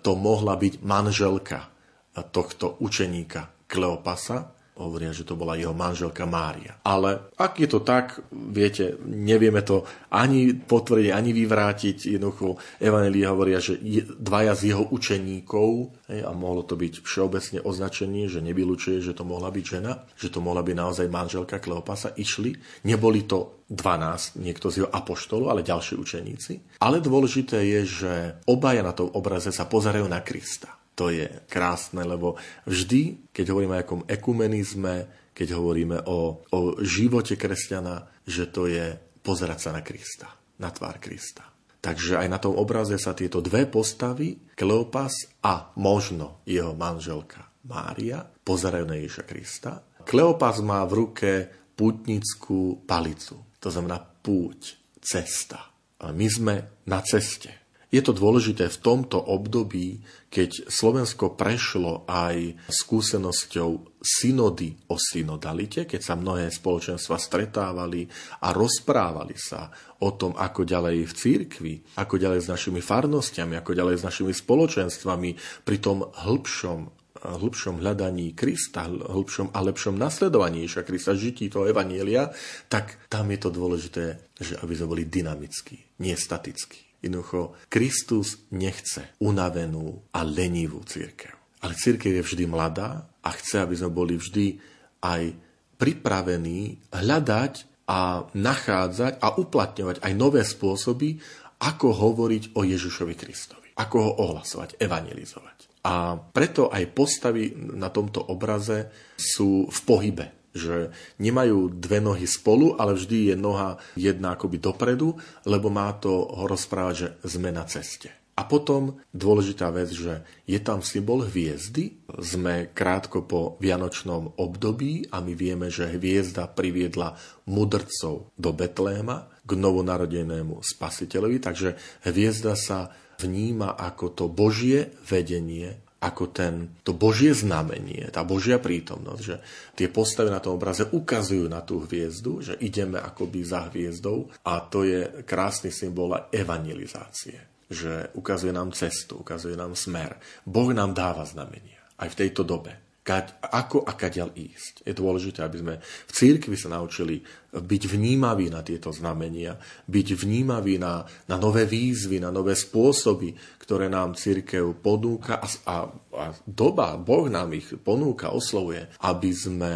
to 0.00 0.12
mohla 0.16 0.56
byť 0.56 0.84
manželka 0.84 1.72
tohto 2.12 2.76
učeníka 2.84 3.48
Kleopasa, 3.64 4.52
Hovoria, 4.72 5.12
že 5.12 5.28
to 5.28 5.36
bola 5.36 5.52
jeho 5.52 5.76
manželka 5.76 6.24
Mária. 6.24 6.80
Ale 6.80 7.28
ak 7.36 7.60
je 7.60 7.68
to 7.68 7.84
tak, 7.84 8.24
viete, 8.32 8.96
nevieme 9.04 9.60
to 9.60 9.84
ani 10.08 10.56
potvrdiť, 10.56 11.12
ani 11.12 11.30
vyvrátiť. 11.36 12.16
Jednoducho, 12.16 12.56
Evangelii 12.80 13.28
hovoria, 13.28 13.60
že 13.60 13.76
dvaja 14.16 14.56
z 14.56 14.72
jeho 14.72 14.88
učeníkov, 14.88 15.92
a 16.08 16.32
mohlo 16.32 16.64
to 16.64 16.80
byť 16.80 17.04
všeobecne 17.04 17.60
označenie, 17.60 18.32
že 18.32 18.40
nevylučuje, 18.40 19.04
že 19.04 19.12
to 19.12 19.28
mohla 19.28 19.52
byť 19.52 19.64
žena, 19.64 20.08
že 20.16 20.32
to 20.32 20.40
mohla 20.40 20.64
byť 20.64 20.76
naozaj 20.76 21.06
manželka 21.12 21.60
Kleopasa, 21.60 22.16
išli. 22.16 22.56
Neboli 22.88 23.28
to 23.28 23.68
12, 23.68 24.40
niekto 24.40 24.72
z 24.72 24.84
jeho 24.84 24.90
apoštolov, 24.90 25.52
ale 25.52 25.68
ďalší 25.68 26.00
učeníci. 26.00 26.80
Ale 26.80 27.04
dôležité 27.04 27.60
je, 27.60 27.80
že 27.84 28.12
obaja 28.48 28.80
na 28.80 28.96
tom 28.96 29.12
obraze 29.12 29.52
sa 29.52 29.68
pozerajú 29.68 30.08
na 30.08 30.24
Krista. 30.24 30.81
To 30.98 31.08
je 31.08 31.24
krásne, 31.48 32.04
lebo 32.04 32.36
vždy, 32.68 33.32
keď 33.32 33.44
hovoríme 33.48 33.74
o 33.76 33.80
akom 33.80 34.02
ekumenizme, 34.04 34.94
keď 35.32 35.48
hovoríme 35.56 36.04
o, 36.04 36.44
o 36.52 36.58
živote 36.84 37.40
kresťana, 37.40 38.24
že 38.28 38.52
to 38.52 38.68
je 38.68 38.92
pozerať 39.24 39.58
sa 39.58 39.70
na 39.72 39.80
Krista, 39.80 40.28
na 40.60 40.68
tvár 40.68 41.00
Krista. 41.00 41.48
Takže 41.82 42.20
aj 42.20 42.28
na 42.30 42.38
tom 42.38 42.54
obraze 42.54 42.94
sa 43.00 43.10
tieto 43.10 43.42
dve 43.42 43.66
postavy, 43.66 44.54
Kleopas 44.54 45.42
a 45.42 45.74
možno 45.80 46.44
jeho 46.46 46.78
manželka 46.78 47.42
Mária, 47.66 48.22
pozerajú 48.22 48.86
na 48.86 48.98
Ježiša 48.98 49.24
Krista. 49.26 49.82
Kleopas 50.02 50.62
má 50.62 50.82
v 50.86 51.06
ruke 51.06 51.30
putnickú 51.74 52.86
palicu, 52.86 53.58
to 53.58 53.68
znamená 53.70 53.98
púť, 53.98 54.78
cesta. 55.02 55.58
Ale 55.98 56.14
my 56.14 56.26
sme 56.30 56.54
na 56.86 57.02
ceste. 57.02 57.61
Je 57.92 58.00
to 58.00 58.16
dôležité 58.16 58.72
v 58.72 58.80
tomto 58.80 59.20
období, 59.20 60.00
keď 60.32 60.72
Slovensko 60.72 61.36
prešlo 61.36 62.08
aj 62.08 62.56
skúsenosťou 62.72 64.00
synody 64.00 64.72
o 64.88 64.96
synodalite, 64.96 65.84
keď 65.84 66.00
sa 66.00 66.16
mnohé 66.16 66.48
spoločenstva 66.48 67.20
stretávali 67.20 68.08
a 68.40 68.56
rozprávali 68.56 69.36
sa 69.36 69.68
o 70.00 70.08
tom, 70.16 70.32
ako 70.32 70.64
ďalej 70.64 71.04
v 71.04 71.12
církvi, 71.12 71.72
ako 72.00 72.16
ďalej 72.16 72.48
s 72.48 72.50
našimi 72.50 72.80
farnostiami, 72.80 73.60
ako 73.60 73.76
ďalej 73.76 74.00
s 74.00 74.06
našimi 74.08 74.32
spoločenstvami 74.32 75.30
pri 75.60 75.76
tom 75.76 76.08
hĺbšom 76.08 77.04
hĺbšom 77.22 77.78
hľadaní 77.78 78.34
Krista, 78.34 78.90
hĺbšom 78.90 79.54
a 79.54 79.62
lepšom 79.62 79.94
nasledovaní 79.94 80.66
Ježa 80.66 80.82
Krista, 80.82 81.14
žití 81.14 81.46
toho 81.46 81.70
Evanielia, 81.70 82.34
tak 82.66 82.98
tam 83.06 83.30
je 83.30 83.38
to 83.38 83.54
dôležité, 83.54 84.34
že 84.34 84.58
aby 84.58 84.74
sme 84.74 84.90
boli 84.90 85.04
dynamickí, 85.06 86.02
nie 86.02 86.18
statickí. 86.18 86.91
Jednoducho, 87.02 87.58
Kristus 87.66 88.46
nechce 88.54 89.18
unavenú 89.18 90.06
a 90.14 90.22
lenivú 90.22 90.86
církev. 90.86 91.34
Ale 91.66 91.74
církev 91.74 92.14
je 92.14 92.22
vždy 92.22 92.44
mladá 92.46 93.10
a 93.22 93.30
chce, 93.34 93.66
aby 93.66 93.74
sme 93.74 93.90
boli 93.90 94.14
vždy 94.14 94.58
aj 95.02 95.34
pripravení 95.78 96.78
hľadať 96.94 97.84
a 97.90 98.22
nachádzať 98.30 99.18
a 99.18 99.28
uplatňovať 99.34 99.96
aj 99.98 100.12
nové 100.14 100.46
spôsoby, 100.46 101.18
ako 101.62 101.86
hovoriť 101.90 102.54
o 102.54 102.62
Ježišovi 102.62 103.14
Kristovi. 103.18 103.74
Ako 103.78 103.96
ho 103.98 104.12
ohlasovať, 104.22 104.78
evangelizovať. 104.78 105.82
A 105.82 106.14
preto 106.14 106.70
aj 106.70 106.94
postavy 106.94 107.50
na 107.58 107.90
tomto 107.90 108.22
obraze 108.30 108.86
sú 109.18 109.66
v 109.66 109.78
pohybe 109.82 110.41
že 110.52 110.92
nemajú 111.18 111.72
dve 111.72 111.98
nohy 112.00 112.28
spolu, 112.28 112.76
ale 112.76 112.96
vždy 112.96 113.32
je 113.32 113.36
noha 113.36 113.80
jedna 113.96 114.36
akoby 114.36 114.60
dopredu, 114.60 115.16
lebo 115.48 115.72
má 115.72 115.92
to 115.96 116.12
ho 116.12 116.44
rozprávať, 116.48 116.94
že 116.94 117.08
sme 117.26 117.50
na 117.52 117.64
ceste. 117.64 118.12
A 118.32 118.48
potom 118.48 118.96
dôležitá 119.12 119.68
vec, 119.68 119.92
že 119.92 120.24
je 120.48 120.56
tam 120.56 120.80
symbol 120.80 121.28
hviezdy. 121.28 122.00
Sme 122.16 122.72
krátko 122.72 123.28
po 123.28 123.60
vianočnom 123.60 124.40
období 124.40 125.04
a 125.12 125.20
my 125.20 125.36
vieme, 125.36 125.68
že 125.68 125.92
hviezda 125.92 126.48
priviedla 126.48 127.12
mudrcov 127.44 128.32
do 128.32 128.50
Betléma 128.56 129.28
k 129.44 129.50
novonarodenému 129.52 130.64
spasiteľovi, 130.64 131.44
takže 131.44 131.76
hviezda 132.08 132.56
sa 132.56 132.88
vníma 133.20 133.76
ako 133.76 134.04
to 134.16 134.24
Božie 134.32 134.96
vedenie 135.04 135.76
ako 136.02 136.34
ten, 136.34 136.82
to 136.82 136.92
Božie 136.92 137.30
znamenie, 137.30 138.10
tá 138.10 138.26
Božia 138.26 138.58
prítomnosť, 138.58 139.22
že 139.22 139.36
tie 139.78 139.86
postavy 139.86 140.34
na 140.34 140.42
tom 140.42 140.58
obraze 140.58 140.82
ukazujú 140.90 141.46
na 141.46 141.62
tú 141.62 141.86
hviezdu, 141.86 142.42
že 142.42 142.54
ideme 142.58 142.98
akoby 142.98 143.40
za 143.46 143.70
hviezdou 143.70 144.26
a 144.42 144.58
to 144.66 144.82
je 144.82 145.22
krásny 145.22 145.70
symbol 145.70 146.28
evangelizácie, 146.34 147.66
že 147.70 148.10
ukazuje 148.18 148.50
nám 148.50 148.74
cestu, 148.74 149.22
ukazuje 149.22 149.54
nám 149.54 149.78
smer. 149.78 150.18
Boh 150.42 150.74
nám 150.74 150.90
dáva 150.90 151.22
znamenia 151.22 151.78
aj 152.02 152.08
v 152.12 152.18
tejto 152.26 152.42
dobe 152.42 152.91
ako 153.02 153.82
a 153.82 153.98
kaďal 153.98 154.30
ísť. 154.30 154.86
Je 154.86 154.94
dôležité, 154.94 155.42
aby 155.42 155.58
sme 155.58 155.74
v 155.82 156.12
církvi 156.14 156.54
sa 156.54 156.70
naučili 156.70 157.18
byť 157.50 157.82
vnímaví 157.90 158.46
na 158.46 158.62
tieto 158.62 158.94
znamenia, 158.94 159.58
byť 159.90 160.08
vnímaví 160.14 160.78
na, 160.78 161.02
na 161.26 161.36
nové 161.36 161.66
výzvy, 161.66 162.22
na 162.22 162.30
nové 162.30 162.54
spôsoby, 162.54 163.34
ktoré 163.58 163.90
nám 163.90 164.14
církev 164.14 164.78
ponúka 164.78 165.42
a, 165.42 165.46
a, 165.66 165.76
a 166.14 166.24
doba, 166.46 166.94
Boh 166.94 167.26
nám 167.26 167.58
ich 167.58 167.74
ponúka, 167.82 168.30
oslovuje, 168.30 168.86
aby 169.02 169.30
sme 169.34 169.72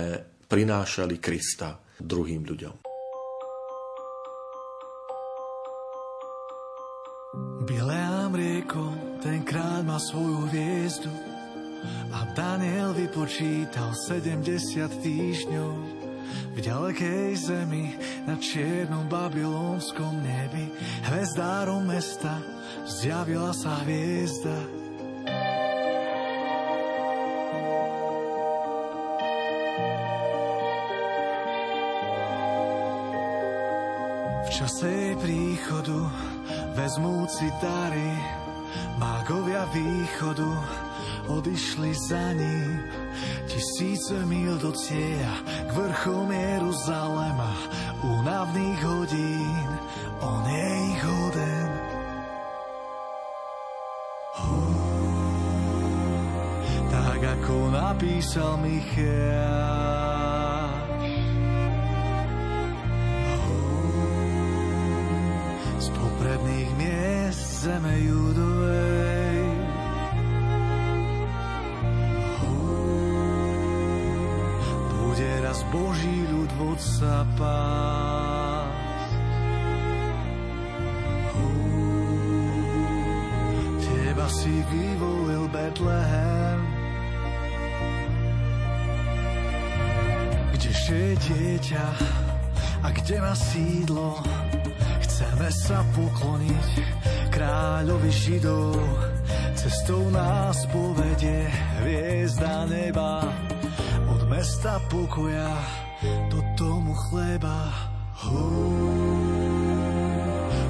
prinášali 0.46 1.18
Krista 1.18 1.82
druhým 1.98 2.46
ľuďom. 2.46 2.74
Bileám 7.66 8.32
rieko, 8.32 8.94
tenkrát 9.18 9.82
má 9.82 9.98
svoju 9.98 10.46
hviezdu, 10.48 11.35
a 12.12 12.24
Daniel 12.32 12.96
vypočítal 12.96 13.92
70 13.92 14.42
týždňov 15.04 15.72
v 16.56 16.58
ďalekej 16.64 17.36
zemi 17.36 17.92
na 18.24 18.40
čiernom 18.40 19.04
babylonskom 19.12 20.24
nebi 20.24 20.72
hvezdárom 21.04 21.84
mesta 21.84 22.40
zjavila 22.88 23.52
sa 23.52 23.84
hviezda. 23.84 24.56
Čase 34.56 34.88
jej 34.88 35.14
príchodu 35.20 36.00
vezmúci 36.72 37.44
dary 37.60 38.10
mágovia 38.96 39.68
východu 39.68 40.48
odišli 41.28 41.90
za 42.08 42.32
ním. 42.32 42.80
Tisíce 43.46 44.16
mil 44.26 44.58
do 44.60 44.72
cieľa 44.74 45.36
k 45.66 45.70
vrchom 45.72 46.28
Jeruzalema, 46.28 47.52
únavných 48.04 48.80
hodín, 48.84 49.68
on 50.20 50.44
je 50.44 50.68
ich 50.92 51.00
hoden. 51.04 51.70
Tak 57.16 57.40
ako 57.40 57.72
napísal 57.72 58.60
Micháš. 58.60 59.88
Z 65.80 65.86
popredných 65.96 66.70
miest 66.76 67.64
zeme 67.64 67.96
Judovej 68.04 68.35
Boží 75.76 76.24
ľud 76.32 76.50
vodca 76.56 77.20
pás. 77.36 79.04
Teba 83.84 84.26
si 84.32 84.54
vyvolil 84.72 85.44
Betlehem, 85.52 86.60
kdeže 90.56 90.96
je 90.96 91.14
dieťa 91.28 91.86
a 92.80 92.88
kde 92.88 93.16
má 93.20 93.36
sídlo. 93.36 94.24
Chceme 95.04 95.48
sa 95.52 95.84
pokloniť 95.92 96.68
kráľovi 97.28 98.08
Židov, 98.08 98.80
cestou 99.52 100.08
nás 100.08 100.56
povedie 100.72 101.52
hviezda 101.84 102.64
neba 102.64 103.45
mesta 104.36 104.76
pokoja, 104.92 105.48
do 106.28 106.44
tomu 106.60 106.92
chleba. 107.08 107.72
Hú, 108.20 108.52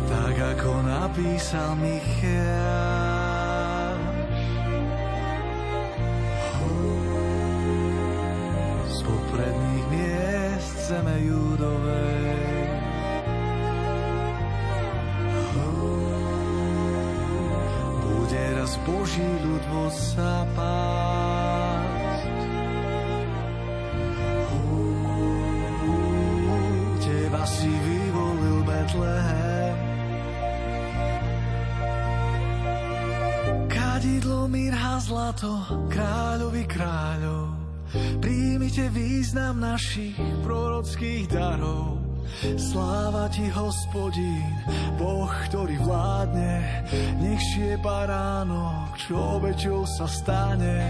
tak 0.07 0.35
ako 0.55 0.87
napísal 0.87 1.75
Michiel. 1.75 2.47
Hú, 6.55 6.79
z 8.87 8.99
popredných 9.03 9.87
miest 9.91 10.75
zeme 10.87 11.17
judovej. 11.27 12.71
Hú, 15.51 15.75
bude 17.99 18.45
raz 18.63 18.79
Boží 18.87 19.27
ľud 19.43 19.63
vo 19.75 19.91
zapále. 19.91 21.06
Si 27.47 27.71
vyvolil 27.71 28.67
Betlehem, 28.67 29.79
Kadidlo, 33.71 34.51
mirha, 34.51 34.99
zlato, 34.99 35.63
kráľovi 35.87 36.67
kráľov, 36.67 37.55
príjmite 38.19 38.91
význam 38.91 39.63
našich 39.63 40.19
prorockých 40.43 41.31
darov. 41.31 42.03
Sláva 42.59 43.31
ti, 43.31 43.47
hospodín, 43.55 44.53
Boh, 44.99 45.31
ktorý 45.49 45.79
vládne, 45.81 46.85
nech 47.23 47.47
je 47.55 47.79
baránok, 47.81 48.99
čo 48.99 49.41
obeťou 49.41 49.87
sa 49.87 50.05
stane. 50.11 50.83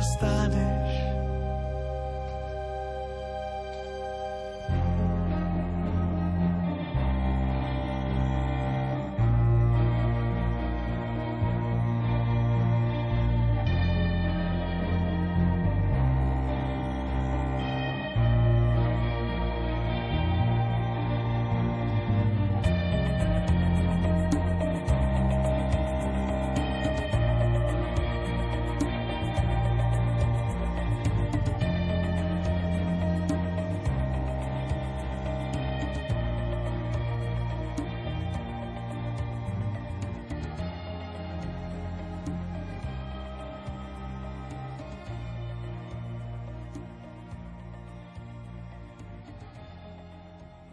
stare 0.00 0.79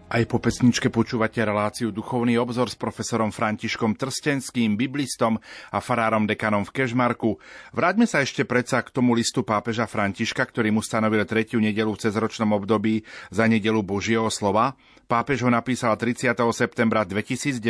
Aj 0.07 0.23
po 0.23 0.39
pesničke 0.39 0.87
počúvate 0.87 1.43
reláciu 1.43 1.91
Duchovný 1.91 2.39
obzor 2.39 2.71
s 2.71 2.79
profesorom 2.79 3.27
Františkom 3.27 3.99
Trstenským, 3.99 4.79
biblistom 4.79 5.35
a 5.67 5.83
farárom 5.83 6.23
dekanom 6.23 6.63
v 6.63 6.79
Kežmarku. 6.79 7.35
Vráťme 7.75 8.07
sa 8.07 8.23
ešte 8.23 8.47
predsa 8.47 8.79
k 8.87 8.95
tomu 8.95 9.11
listu 9.11 9.43
pápeža 9.43 9.83
Františka, 9.83 10.47
ktorý 10.47 10.71
mu 10.71 10.79
stanovil 10.79 11.27
tretiu 11.27 11.59
nedelu 11.59 11.91
v 11.91 12.07
cezročnom 12.07 12.55
období 12.55 13.03
za 13.35 13.51
nedelu 13.51 13.83
Božieho 13.83 14.31
slova. 14.31 14.79
Pápež 15.07 15.47
ho 15.47 15.51
napísal 15.51 15.95
30. 15.95 16.35
septembra 16.51 17.07
2019 17.07 17.63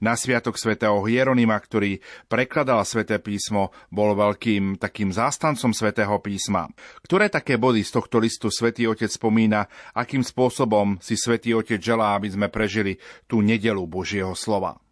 na 0.00 0.16
sviatok 0.16 0.56
svätého 0.56 0.96
Hieronima, 1.04 1.56
ktorý 1.60 2.00
prekladal 2.32 2.80
sväté 2.88 3.20
písmo, 3.20 3.76
bol 3.92 4.16
veľkým 4.16 4.80
takým 4.80 5.12
zástancom 5.12 5.76
svätého 5.76 6.16
písma. 6.20 6.72
Ktoré 7.04 7.28
také 7.28 7.60
body 7.60 7.84
z 7.84 7.92
tohto 7.92 8.16
listu 8.16 8.48
svätý 8.48 8.88
Otec 8.88 9.12
spomína, 9.12 9.68
akým 9.92 10.24
spôsobom 10.24 10.96
si 11.04 11.12
svätý 11.30 11.54
Otec 11.54 11.78
želá, 11.78 12.18
aby 12.18 12.26
sme 12.26 12.50
prežili 12.50 12.98
tú 13.30 13.38
nedelu 13.38 13.86
Božieho 13.86 14.34
slova? 14.34 14.82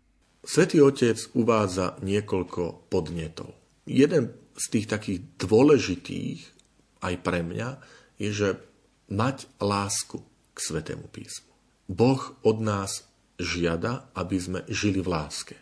Svetý 0.47 0.79
Otec 0.79 1.19
uvádza 1.35 1.99
niekoľko 1.99 2.87
podnetov. 2.87 3.59
Jeden 3.91 4.31
z 4.55 4.65
tých 4.71 4.87
takých 4.87 5.19
dôležitých 5.35 6.39
aj 7.03 7.15
pre 7.27 7.43
mňa 7.43 7.69
je, 8.23 8.31
že 8.31 8.49
mať 9.11 9.51
lásku 9.59 10.23
k 10.55 10.59
Svetému 10.63 11.11
písmu. 11.11 11.51
Boh 11.91 12.23
od 12.47 12.59
nás 12.63 13.03
žiada, 13.35 14.07
aby 14.15 14.37
sme 14.39 14.61
žili 14.71 15.03
v 15.03 15.11
láske. 15.11 15.57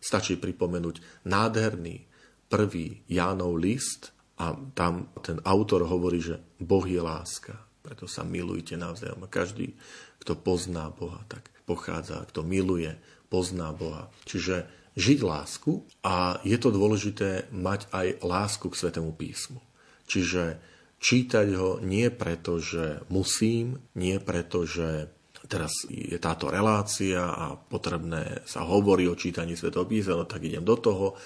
Stačí 0.00 0.40
pripomenúť 0.40 1.28
nádherný 1.28 2.08
prvý 2.48 3.04
Jánov 3.08 3.60
list 3.60 4.16
a 4.40 4.56
tam 4.72 5.12
ten 5.20 5.40
autor 5.44 5.84
hovorí, 5.84 6.24
že 6.24 6.40
Boh 6.56 6.84
je 6.84 7.00
láska. 7.00 7.56
Preto 7.82 8.06
sa 8.06 8.22
milujte 8.22 8.78
navzájom. 8.78 9.26
Každý, 9.26 9.74
kto 10.22 10.38
pozná 10.38 10.94
Boha, 10.94 11.26
tak 11.26 11.50
pochádza, 11.66 12.22
kto 12.30 12.46
miluje, 12.46 12.94
pozná 13.26 13.74
Boha. 13.74 14.06
Čiže 14.22 14.70
žiť 14.94 15.18
lásku 15.24 15.82
a 16.06 16.38
je 16.46 16.54
to 16.60 16.70
dôležité 16.70 17.50
mať 17.50 17.90
aj 17.90 18.06
lásku 18.22 18.70
k 18.70 18.78
Svetému 18.78 19.16
písmu. 19.18 19.58
Čiže 20.06 20.62
čítať 21.02 21.48
ho 21.58 21.82
nie 21.82 22.06
preto, 22.14 22.62
že 22.62 23.02
musím, 23.10 23.80
nie 23.98 24.22
preto, 24.22 24.62
že 24.68 25.10
teraz 25.50 25.72
je 25.90 26.16
táto 26.22 26.48
relácia 26.52 27.26
a 27.26 27.58
potrebné 27.58 28.46
sa 28.46 28.62
hovorí 28.62 29.10
o 29.10 29.18
čítaní 29.18 29.58
Svetého 29.58 29.88
písma, 29.88 30.22
no 30.22 30.24
tak 30.28 30.46
idem 30.46 30.62
do 30.62 30.78
toho, 30.78 31.18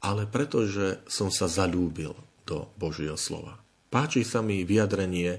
ale 0.00 0.24
preto, 0.24 0.64
že 0.64 1.04
som 1.06 1.28
sa 1.28 1.46
zalúbil 1.46 2.16
do 2.48 2.72
Božieho 2.80 3.20
slova. 3.20 3.60
Páči 3.92 4.24
sa 4.24 4.40
mi 4.40 4.64
vyjadrenie, 4.64 5.38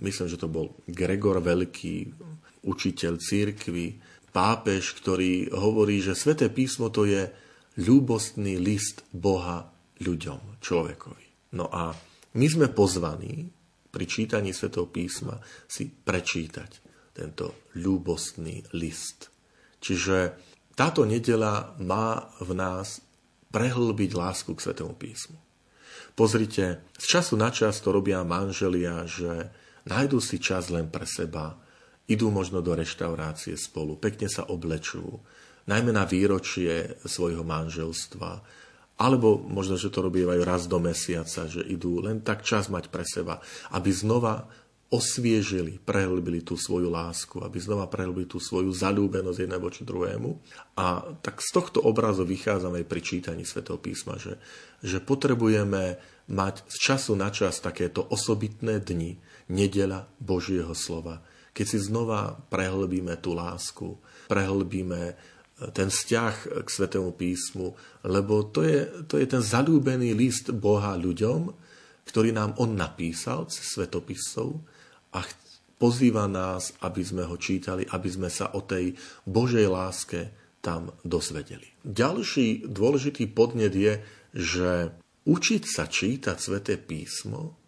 myslím, 0.00 0.28
že 0.28 0.40
to 0.40 0.48
bol 0.48 0.72
Gregor 0.88 1.40
Veľký, 1.44 2.12
učiteľ 2.64 3.12
církvy, 3.20 3.86
pápež, 4.32 4.96
ktorý 4.98 5.52
hovorí, 5.52 6.04
že 6.04 6.18
Sveté 6.18 6.52
písmo 6.52 6.92
to 6.92 7.08
je 7.08 7.28
ľúbostný 7.78 8.58
list 8.58 9.06
Boha 9.14 9.70
ľuďom, 10.02 10.60
človekovi. 10.60 11.54
No 11.56 11.70
a 11.72 11.94
my 12.36 12.46
sme 12.46 12.68
pozvaní 12.68 13.48
pri 13.88 14.04
čítaní 14.04 14.52
Svetého 14.52 14.84
písma 14.86 15.40
si 15.64 15.88
prečítať 15.88 16.70
tento 17.16 17.72
ľúbostný 17.80 18.76
list. 18.76 19.32
Čiže 19.80 20.36
táto 20.76 21.02
nedela 21.02 21.74
má 21.82 22.30
v 22.38 22.54
nás 22.54 23.02
prehlbiť 23.48 24.10
lásku 24.12 24.52
k 24.54 24.62
Svetému 24.62 24.94
písmu. 24.94 25.47
Pozrite, 26.18 26.82
z 26.98 27.04
času 27.06 27.38
na 27.38 27.54
čas 27.54 27.78
to 27.78 27.94
robia 27.94 28.26
manželia, 28.26 29.06
že 29.06 29.54
nájdú 29.86 30.18
si 30.18 30.42
čas 30.42 30.66
len 30.66 30.90
pre 30.90 31.06
seba, 31.06 31.54
idú 32.10 32.34
možno 32.34 32.58
do 32.58 32.74
reštaurácie 32.74 33.54
spolu, 33.54 33.94
pekne 33.94 34.26
sa 34.26 34.42
oblečú, 34.50 35.22
najmä 35.70 35.94
na 35.94 36.02
výročie 36.02 36.98
svojho 37.06 37.46
manželstva, 37.46 38.42
alebo 38.98 39.38
možno, 39.38 39.78
že 39.78 39.94
to 39.94 40.10
robievajú 40.10 40.42
raz 40.42 40.66
do 40.66 40.82
mesiaca, 40.82 41.46
že 41.46 41.62
idú 41.62 42.02
len 42.02 42.18
tak 42.18 42.42
čas 42.42 42.66
mať 42.66 42.90
pre 42.90 43.06
seba, 43.06 43.38
aby 43.70 43.94
znova 43.94 44.50
osviežili, 44.88 45.76
prehlbili 45.84 46.40
tú 46.40 46.56
svoju 46.56 46.88
lásku, 46.88 47.44
aby 47.44 47.60
znova 47.60 47.92
prehlbili 47.92 48.24
tú 48.24 48.40
svoju 48.40 48.72
zalúbenosť 48.72 49.44
jedného 49.44 49.60
voči 49.60 49.84
druhému. 49.84 50.30
A 50.80 51.04
tak 51.20 51.44
z 51.44 51.50
tohto 51.52 51.84
obrazu 51.84 52.24
vychádzame 52.24 52.80
aj 52.80 52.86
pri 52.88 53.00
čítaní 53.04 53.44
Svetého 53.44 53.76
písma, 53.76 54.16
že, 54.16 54.40
že 54.80 55.04
potrebujeme 55.04 56.00
mať 56.32 56.64
z 56.72 56.76
času 56.80 57.12
na 57.20 57.28
čas 57.28 57.60
takéto 57.60 58.00
osobitné 58.00 58.80
dni, 58.80 59.20
nedela 59.48 60.08
Božieho 60.20 60.72
slova, 60.76 61.24
keď 61.56 61.66
si 61.66 61.78
znova 61.80 62.36
prehlbíme 62.52 63.16
tú 63.20 63.32
lásku, 63.32 63.96
prehlbíme 64.28 65.16
ten 65.74 65.90
vzťah 65.90 66.62
k 66.62 66.68
Svetému 66.68 67.18
písmu, 67.18 67.74
lebo 68.06 68.46
to 68.46 68.62
je, 68.62 68.86
to 69.10 69.18
je 69.18 69.26
ten 69.26 69.42
zalúbený 69.42 70.14
list 70.14 70.54
Boha 70.54 70.94
ľuďom, 70.94 71.50
ktorý 72.06 72.30
nám 72.30 72.54
On 72.62 72.70
napísal 72.72 73.50
cez 73.50 73.74
svetopisov 73.74 74.77
a 75.18 75.26
pozýva 75.78 76.30
nás, 76.30 76.74
aby 76.86 77.02
sme 77.02 77.26
ho 77.26 77.34
čítali, 77.34 77.82
aby 77.82 78.08
sme 78.10 78.30
sa 78.30 78.54
o 78.54 78.62
tej 78.62 78.94
Božej 79.26 79.66
láske 79.66 80.20
tam 80.62 80.94
dosvedeli. 81.02 81.66
Ďalší 81.86 82.66
dôležitý 82.66 83.30
podnet 83.30 83.74
je, 83.74 84.02
že 84.34 84.94
učiť 85.26 85.62
sa 85.66 85.86
čítať 85.86 86.36
Sveté 86.38 86.78
písmo 86.78 87.58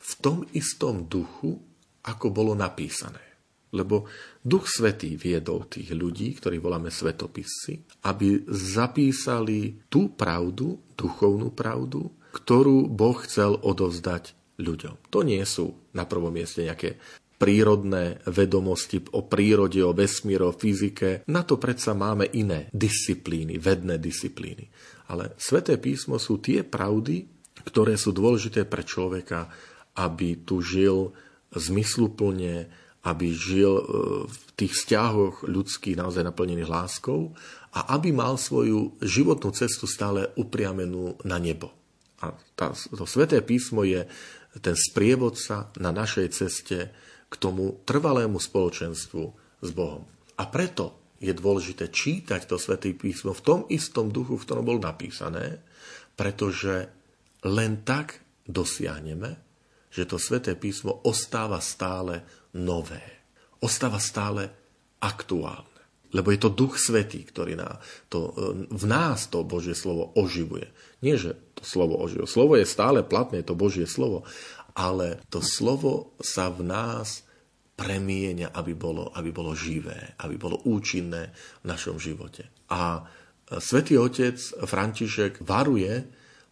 v 0.00 0.12
tom 0.22 0.46
istom 0.56 1.04
duchu, 1.10 1.58
ako 2.06 2.26
bolo 2.32 2.56
napísané. 2.56 3.20
Lebo 3.70 4.10
Duch 4.42 4.66
Svetý 4.66 5.14
viedol 5.14 5.70
tých 5.70 5.94
ľudí, 5.94 6.34
ktorí 6.34 6.58
voláme 6.58 6.90
svetopisci, 6.90 8.02
aby 8.02 8.42
zapísali 8.50 9.86
tú 9.86 10.10
pravdu, 10.10 10.82
duchovnú 10.98 11.54
pravdu, 11.54 12.10
ktorú 12.34 12.90
Boh 12.90 13.14
chcel 13.22 13.54
odovzdať 13.62 14.34
ľuďom. 14.60 15.10
To 15.10 15.24
nie 15.24 15.40
sú 15.48 15.90
na 15.96 16.04
prvom 16.04 16.30
mieste 16.30 16.62
nejaké 16.62 17.00
prírodné 17.40 18.20
vedomosti 18.28 19.00
o 19.16 19.24
prírode, 19.24 19.80
o 19.80 19.96
vesmíre, 19.96 20.44
o 20.44 20.52
fyzike. 20.52 21.24
Na 21.32 21.40
to 21.40 21.56
predsa 21.56 21.96
máme 21.96 22.28
iné 22.36 22.68
disciplíny, 22.76 23.56
vedné 23.56 23.96
disciplíny. 23.96 24.68
Ale 25.08 25.32
sveté 25.40 25.80
písmo 25.80 26.20
sú 26.20 26.36
tie 26.44 26.60
pravdy, 26.60 27.24
ktoré 27.64 27.96
sú 27.96 28.12
dôležité 28.12 28.68
pre 28.68 28.84
človeka, 28.84 29.48
aby 29.96 30.44
tu 30.44 30.60
žil 30.60 31.16
zmysluplne, 31.56 32.68
aby 33.08 33.26
žil 33.32 33.72
e, 33.80 33.84
v 34.28 34.36
tých 34.54 34.76
vzťahoch 34.76 35.48
ľudských 35.48 35.96
naozaj 35.96 36.20
naplnených 36.20 36.68
láskou 36.68 37.32
a 37.72 37.96
aby 37.96 38.12
mal 38.12 38.36
svoju 38.36 39.00
životnú 39.00 39.50
cestu 39.56 39.88
stále 39.88 40.28
upriamenú 40.36 41.16
na 41.24 41.40
nebo. 41.40 41.72
A 42.20 42.36
tá, 42.52 42.76
to 42.76 43.08
sveté 43.08 43.40
písmo 43.40 43.80
je 43.80 44.04
ten 44.58 44.74
sprievodca 44.74 45.70
na 45.78 45.94
našej 45.94 46.26
ceste 46.34 46.78
k 47.30 47.34
tomu 47.38 47.78
trvalému 47.86 48.42
spoločenstvu 48.42 49.22
s 49.62 49.70
Bohom. 49.70 50.02
A 50.34 50.50
preto 50.50 51.14
je 51.22 51.30
dôležité 51.30 51.92
čítať 51.92 52.48
to 52.50 52.56
Svetý 52.58 52.96
písmo 52.96 53.30
v 53.36 53.44
tom 53.44 53.60
istom 53.70 54.10
duchu, 54.10 54.34
v 54.40 54.44
ktorom 54.48 54.64
bol 54.66 54.78
napísané, 54.82 55.62
pretože 56.18 56.90
len 57.46 57.86
tak 57.86 58.18
dosiahneme, 58.48 59.38
že 59.90 60.08
to 60.08 60.18
Sveté 60.18 60.58
písmo 60.58 61.02
ostáva 61.06 61.62
stále 61.62 62.26
nové. 62.56 63.02
Ostáva 63.60 64.00
stále 64.02 64.50
aktuálne. 65.02 65.69
Lebo 66.10 66.34
je 66.34 66.42
to 66.42 66.50
Duch 66.50 66.74
Svetý, 66.76 67.22
ktorý 67.22 67.54
na 67.54 67.78
to, 68.10 68.34
v 68.66 68.84
nás 68.90 69.30
to 69.30 69.46
Božie 69.46 69.78
slovo 69.78 70.10
oživuje. 70.18 70.66
Nie, 71.06 71.14
že 71.14 71.38
to 71.54 71.62
slovo 71.62 71.96
oživuje. 72.02 72.26
Slovo 72.26 72.58
je 72.58 72.66
stále 72.66 73.06
platné, 73.06 73.46
to 73.46 73.54
Božie 73.54 73.86
slovo, 73.86 74.26
ale 74.74 75.22
to 75.30 75.38
slovo 75.38 76.18
sa 76.18 76.50
v 76.50 76.66
nás 76.66 77.22
premienia, 77.78 78.52
aby 78.52 78.76
bolo, 78.76 79.08
aby 79.14 79.30
bolo 79.32 79.56
živé, 79.56 80.18
aby 80.20 80.36
bolo 80.36 80.60
účinné 80.68 81.32
v 81.62 81.66
našom 81.70 81.96
živote. 81.96 82.50
A 82.68 83.06
svätý 83.56 83.96
otec 83.96 84.36
František 84.66 85.40
varuje 85.46 86.04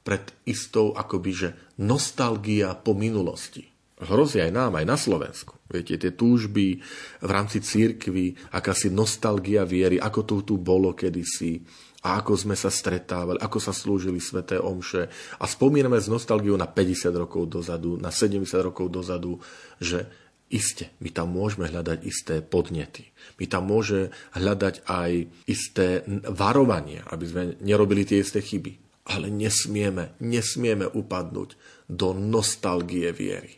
pred 0.06 0.24
istou 0.48 0.96
akoby, 0.96 1.30
že 1.36 1.48
nostalgia 1.82 2.72
po 2.78 2.96
minulosti. 2.96 3.68
Hrozí 4.00 4.40
aj 4.40 4.52
nám, 4.54 4.72
aj 4.78 4.86
na 4.86 4.96
Slovensku. 4.96 5.57
Viete, 5.68 6.00
tie 6.00 6.16
túžby 6.16 6.80
v 7.20 7.30
rámci 7.30 7.60
církvy, 7.60 8.56
akási 8.56 8.88
nostalgia 8.88 9.68
viery, 9.68 10.00
ako 10.00 10.20
to 10.24 10.36
tu 10.40 10.54
bolo 10.56 10.96
kedysi, 10.96 11.60
a 12.08 12.22
ako 12.22 12.38
sme 12.38 12.54
sa 12.54 12.70
stretávali, 12.70 13.42
ako 13.42 13.58
sa 13.58 13.74
slúžili 13.74 14.22
sveté 14.22 14.56
omše. 14.56 15.10
A 15.42 15.44
spomíname 15.50 15.98
s 15.98 16.06
nostalgiou 16.06 16.54
na 16.54 16.70
50 16.70 17.10
rokov 17.12 17.50
dozadu, 17.50 17.98
na 17.98 18.14
70 18.14 18.46
rokov 18.62 18.86
dozadu, 18.88 19.42
že 19.82 20.06
iste, 20.46 20.94
my 21.02 21.10
tam 21.10 21.34
môžeme 21.34 21.66
hľadať 21.66 21.98
isté 22.06 22.38
podnety. 22.40 23.10
My 23.42 23.50
tam 23.50 23.66
môže 23.66 24.14
hľadať 24.38 24.86
aj 24.86 25.10
isté 25.50 26.06
varovania, 26.30 27.02
aby 27.10 27.24
sme 27.26 27.42
nerobili 27.60 28.06
tie 28.06 28.22
isté 28.22 28.40
chyby. 28.40 29.04
Ale 29.08 29.32
nesmieme, 29.32 30.14
nesmieme 30.22 30.86
upadnúť 30.86 31.58
do 31.90 32.14
nostalgie 32.14 33.10
viery. 33.10 33.57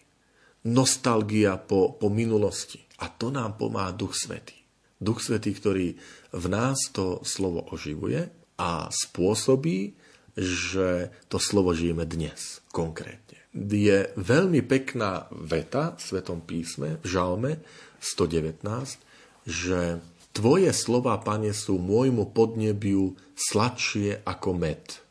Nostalgia 0.68 1.56
po, 1.56 1.96
po 1.96 2.12
minulosti. 2.12 2.84
A 3.00 3.08
to 3.08 3.32
nám 3.32 3.56
pomáha 3.56 3.96
Duch 3.96 4.12
Svetý. 4.12 4.60
Duch 5.00 5.24
Svetý, 5.24 5.56
ktorý 5.56 5.96
v 6.36 6.46
nás 6.52 6.92
to 6.92 7.24
slovo 7.24 7.64
oživuje 7.72 8.28
a 8.60 8.92
spôsobí, 8.92 9.96
že 10.36 11.08
to 11.32 11.40
slovo 11.40 11.72
žijeme 11.72 12.04
dnes 12.04 12.60
konkrétne. 12.68 13.40
Je 13.56 14.12
veľmi 14.14 14.60
pekná 14.62 15.26
veta 15.32 15.96
v 15.96 16.00
Svetom 16.04 16.44
písme 16.44 17.00
v 17.00 17.06
Žalme 17.08 17.52
119, 18.04 18.60
že 19.48 19.98
Tvoje 20.30 20.70
slova, 20.70 21.18
Pane, 21.18 21.50
sú 21.50 21.82
môjmu 21.82 22.30
podnebiu 22.30 23.18
sladšie 23.34 24.22
ako 24.22 24.54
med. 24.54 25.02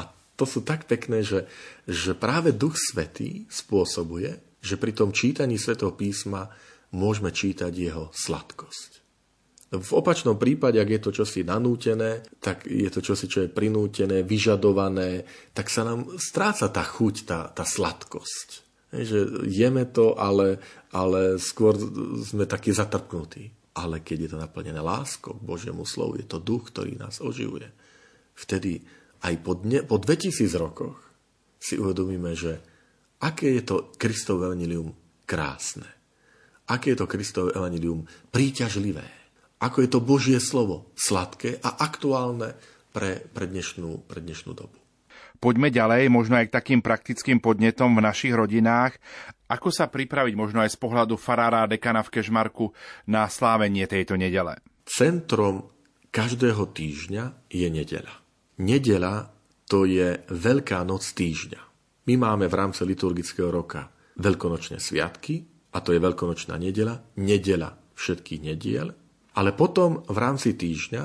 A 0.00 0.08
to 0.38 0.48
sú 0.48 0.64
tak 0.64 0.88
pekné, 0.88 1.20
že, 1.20 1.44
že 1.84 2.16
práve 2.16 2.56
Duch 2.56 2.80
Svetý 2.80 3.44
spôsobuje, 3.52 4.40
že 4.62 4.78
pri 4.78 4.94
tom 4.94 5.10
čítaní 5.10 5.58
Svetého 5.58 5.92
písma 5.92 6.46
môžeme 6.94 7.34
čítať 7.34 7.72
jeho 7.74 8.14
sladkosť. 8.14 9.02
V 9.72 9.90
opačnom 9.96 10.36
prípade, 10.36 10.76
ak 10.76 10.90
je 10.92 11.00
to 11.00 11.10
čosi 11.16 11.48
nanútené, 11.48 12.20
tak 12.44 12.68
je 12.68 12.92
to 12.92 13.00
čosi, 13.00 13.24
čo 13.24 13.48
je 13.48 13.48
prinútené, 13.48 14.20
vyžadované, 14.20 15.24
tak 15.56 15.72
sa 15.72 15.88
nám 15.88 16.20
stráca 16.20 16.68
tá 16.68 16.84
chuť, 16.84 17.14
tá, 17.24 17.48
tá 17.48 17.64
sladkosť. 17.64 18.48
Že 18.92 19.48
jeme 19.48 19.88
to, 19.88 20.12
ale, 20.20 20.60
ale 20.92 21.40
skôr 21.40 21.72
sme 22.20 22.44
takí 22.44 22.68
zatrpnutí. 22.68 23.48
Ale 23.72 24.04
keď 24.04 24.16
je 24.20 24.30
to 24.36 24.42
naplnené 24.44 24.84
láskou 24.84 25.40
k 25.40 25.48
Božiemu 25.48 25.88
slovu, 25.88 26.20
je 26.20 26.28
to 26.28 26.36
duch, 26.36 26.68
ktorý 26.68 27.00
nás 27.00 27.24
oživuje. 27.24 27.72
Vtedy 28.36 28.84
aj 29.24 29.40
po, 29.40 29.56
dne, 29.56 29.88
po 29.88 29.96
2000 29.96 30.52
rokoch 30.60 31.00
si 31.56 31.80
uvedomíme, 31.80 32.36
že 32.36 32.60
aké 33.22 33.54
je 33.56 33.62
to 33.62 33.94
Kristovo 33.94 34.50
evanilium 34.50 34.90
krásne. 35.24 35.86
Aké 36.68 36.94
je 36.94 36.98
to 36.98 37.06
Kristovo 37.06 37.54
evanilium 37.54 38.02
príťažlivé 38.34 39.22
ako 39.62 39.86
je 39.86 39.88
to 39.88 40.00
Božie 40.02 40.38
slovo, 40.42 40.90
sladké 40.98 41.62
a 41.62 41.78
aktuálne 41.78 42.58
pre, 42.90 43.22
pre, 43.30 43.46
dnešnú, 43.46 44.10
pre 44.10 44.18
dnešnú 44.18 44.50
dobu. 44.58 44.74
Poďme 45.38 45.70
ďalej, 45.70 46.10
možno 46.10 46.38
aj 46.38 46.50
k 46.50 46.54
takým 46.54 46.80
praktickým 46.82 47.38
podnetom 47.38 47.94
v 47.94 48.02
našich 48.02 48.34
rodinách. 48.34 48.98
Ako 49.46 49.74
sa 49.74 49.90
pripraviť 49.90 50.34
možno 50.38 50.62
aj 50.62 50.74
z 50.74 50.78
pohľadu 50.78 51.18
farára 51.18 51.66
a 51.66 51.70
dekana 51.70 52.02
v 52.02 52.18
Kežmarku 52.18 52.70
na 53.10 53.26
slávenie 53.26 53.86
tejto 53.86 54.18
nedele? 54.18 54.58
Centrom 54.86 55.70
každého 56.14 56.70
týždňa 56.70 57.50
je 57.50 57.68
nedela. 57.70 58.14
Nedela 58.62 59.34
to 59.66 59.86
je 59.86 60.22
Veľká 60.30 60.82
noc 60.86 61.06
týždňa. 61.06 61.71
My 62.06 62.14
máme 62.18 62.50
v 62.50 62.58
rámci 62.58 62.82
liturgického 62.82 63.50
roka 63.50 63.90
veľkonočné 64.18 64.82
sviatky, 64.82 65.46
a 65.72 65.80
to 65.80 65.96
je 65.96 66.00
veľkonočná 66.02 66.58
nedela, 66.60 67.00
nedela 67.16 67.72
všetkých 67.96 68.40
nediel 68.44 68.92
ale 69.32 69.56
potom 69.56 70.04
v 70.04 70.18
rámci 70.20 70.52
týždňa, 70.52 71.04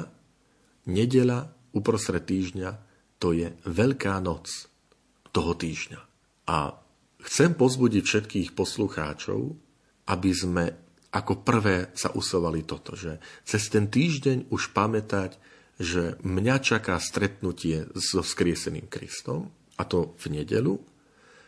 nedela 0.92 1.48
uprostred 1.72 2.24
týždňa, 2.28 2.70
to 3.18 3.34
je 3.34 3.50
Veľká 3.66 4.20
noc 4.20 4.70
toho 5.32 5.56
týždňa. 5.56 6.00
A 6.52 6.76
chcem 7.24 7.56
pozbudiť 7.56 8.04
všetkých 8.04 8.50
poslucháčov, 8.54 9.42
aby 10.12 10.32
sme 10.32 10.66
ako 11.08 11.42
prvé 11.42 11.96
sa 11.96 12.12
usovali 12.14 12.68
toto, 12.68 12.94
že 12.94 13.18
cez 13.48 13.72
ten 13.72 13.88
týždeň 13.88 14.52
už 14.52 14.76
pamätať, 14.76 15.40
že 15.80 16.20
mňa 16.22 16.56
čaká 16.60 17.00
stretnutie 17.00 17.88
so 17.96 18.22
skrieseným 18.22 18.92
Kristom, 18.92 19.50
a 19.78 19.84
to 19.86 20.18
v 20.18 20.42
nedelu, 20.42 20.76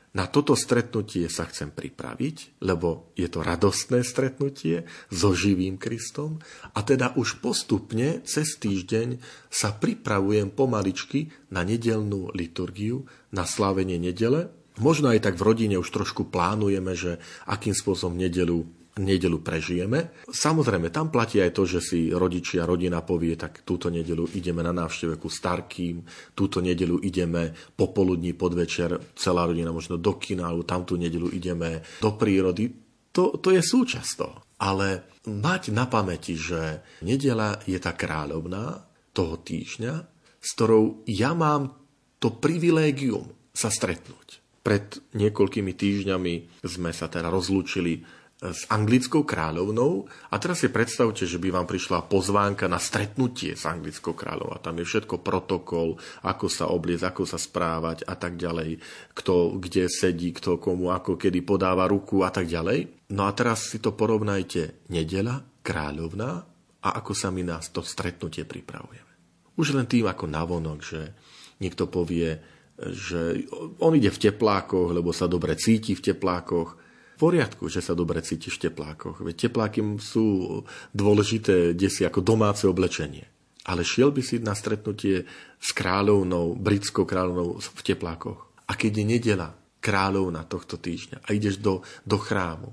na 0.10 0.26
toto 0.26 0.58
stretnutie 0.58 1.30
sa 1.30 1.46
chcem 1.46 1.70
pripraviť, 1.70 2.66
lebo 2.66 3.14
je 3.14 3.30
to 3.30 3.46
radostné 3.46 4.02
stretnutie 4.02 4.90
so 5.14 5.38
živým 5.38 5.78
Kristom 5.78 6.42
a 6.74 6.82
teda 6.82 7.14
už 7.14 7.38
postupne 7.46 8.26
cez 8.26 8.58
týždeň 8.58 9.22
sa 9.54 9.70
pripravujem 9.70 10.50
pomaličky 10.50 11.30
na 11.54 11.62
nedelnú 11.62 12.34
liturgiu, 12.34 13.06
na 13.30 13.46
slávenie 13.46 14.02
nedele. 14.02 14.50
Možno 14.82 15.14
aj 15.14 15.30
tak 15.30 15.36
v 15.38 15.46
rodine 15.46 15.76
už 15.78 15.94
trošku 15.94 16.26
plánujeme, 16.34 16.98
že 16.98 17.22
akým 17.46 17.78
spôsobom 17.78 18.18
nedelu 18.18 18.66
nedelu 19.00 19.40
prežijeme. 19.40 20.28
Samozrejme, 20.28 20.92
tam 20.92 21.08
platí 21.08 21.40
aj 21.40 21.56
to, 21.56 21.64
že 21.64 21.80
si 21.80 22.00
rodičia, 22.12 22.68
rodina 22.68 23.00
povie, 23.00 23.40
tak 23.40 23.64
túto 23.64 23.88
nedelu 23.88 24.28
ideme 24.36 24.60
na 24.60 24.76
návštevu 24.76 25.16
ku 25.16 25.32
starkým, 25.32 26.04
túto 26.36 26.60
nedelu 26.60 27.00
ideme 27.00 27.56
popoludní, 27.74 28.36
podvečer, 28.36 29.16
celá 29.16 29.48
rodina 29.48 29.72
možno 29.72 29.96
do 29.96 30.20
kina, 30.20 30.52
alebo 30.52 30.68
tamtú 30.68 31.00
nedelu 31.00 31.32
ideme 31.32 31.82
do 32.04 32.12
prírody. 32.20 32.70
To, 33.16 33.40
to 33.40 33.56
je 33.56 33.64
súčasť 33.64 34.12
toho. 34.20 34.38
Ale 34.60 35.16
mať 35.26 35.72
na 35.72 35.88
pamäti, 35.88 36.36
že 36.36 36.84
nedela 37.02 37.58
je 37.64 37.80
tá 37.80 37.96
kráľovná 37.96 38.84
toho 39.16 39.40
týždňa, 39.40 39.94
s 40.40 40.50
ktorou 40.56 41.08
ja 41.08 41.32
mám 41.32 41.76
to 42.20 42.36
privilégium 42.36 43.32
sa 43.56 43.72
stretnúť. 43.72 44.44
Pred 44.60 45.16
niekoľkými 45.16 45.72
týždňami 45.72 46.64
sme 46.68 46.92
sa 46.92 47.08
teda 47.08 47.32
rozlúčili 47.32 48.04
s 48.40 48.64
anglickou 48.72 49.28
kráľovnou 49.28 50.08
a 50.32 50.36
teraz 50.40 50.64
si 50.64 50.72
predstavte, 50.72 51.28
že 51.28 51.36
by 51.36 51.60
vám 51.60 51.68
prišla 51.68 52.08
pozvánka 52.08 52.72
na 52.72 52.80
stretnutie 52.80 53.60
s 53.60 53.68
anglickou 53.68 54.16
kráľovnou. 54.16 54.56
A 54.56 54.64
tam 54.64 54.80
je 54.80 54.88
všetko 54.88 55.20
protokol, 55.20 56.00
ako 56.24 56.48
sa 56.48 56.72
obliecť, 56.72 57.04
ako 57.04 57.24
sa 57.28 57.36
správať 57.36 58.08
a 58.08 58.16
tak 58.16 58.40
ďalej, 58.40 58.80
kto 59.12 59.60
kde 59.60 59.92
sedí, 59.92 60.32
kto 60.32 60.56
komu, 60.56 60.88
ako 60.96 61.20
kedy 61.20 61.44
podáva 61.44 61.84
ruku 61.92 62.24
a 62.24 62.32
tak 62.32 62.48
ďalej. 62.48 63.12
No 63.12 63.28
a 63.28 63.36
teraz 63.36 63.76
si 63.76 63.84
to 63.84 63.92
porovnajte 63.92 64.88
nedela, 64.88 65.44
kráľovná 65.60 66.32
a 66.80 66.90
ako 66.96 67.12
sa 67.12 67.36
my 67.36 67.44
nás 67.44 67.76
to 67.76 67.84
stretnutie 67.84 68.48
pripravujeme. 68.48 69.12
Už 69.60 69.76
len 69.76 69.84
tým 69.84 70.08
ako 70.08 70.32
navonok, 70.32 70.80
že 70.80 71.12
niekto 71.60 71.92
povie, 71.92 72.40
že 72.80 73.44
on 73.84 73.92
ide 73.92 74.08
v 74.08 74.32
teplákoch, 74.32 74.96
lebo 74.96 75.12
sa 75.12 75.28
dobre 75.28 75.60
cíti 75.60 75.92
v 75.92 76.16
teplákoch, 76.16 76.89
poriadku, 77.20 77.68
že 77.68 77.84
sa 77.84 77.92
dobre 77.92 78.24
cítiš 78.24 78.56
v 78.56 78.72
teplákoch. 78.72 79.20
Veď 79.20 79.52
tepláky 79.52 79.84
sú 80.00 80.64
dôležité 80.96 81.76
desi 81.76 82.08
ako 82.08 82.24
domáce 82.24 82.64
oblečenie. 82.64 83.28
Ale 83.68 83.84
šiel 83.84 84.16
by 84.16 84.22
si 84.24 84.40
na 84.40 84.56
stretnutie 84.56 85.28
s 85.60 85.70
kráľovnou, 85.76 86.56
britskou 86.56 87.04
kráľovnou 87.04 87.60
v 87.60 87.82
teplákoch. 87.84 88.40
A 88.66 88.74
keď 88.74 89.04
je 89.04 89.06
nedela, 89.06 89.50
kráľovna 89.84 90.48
tohto 90.48 90.80
týždňa 90.80 91.24
a 91.24 91.30
ideš 91.36 91.60
do, 91.60 91.84
do 92.08 92.18
chrámu, 92.20 92.72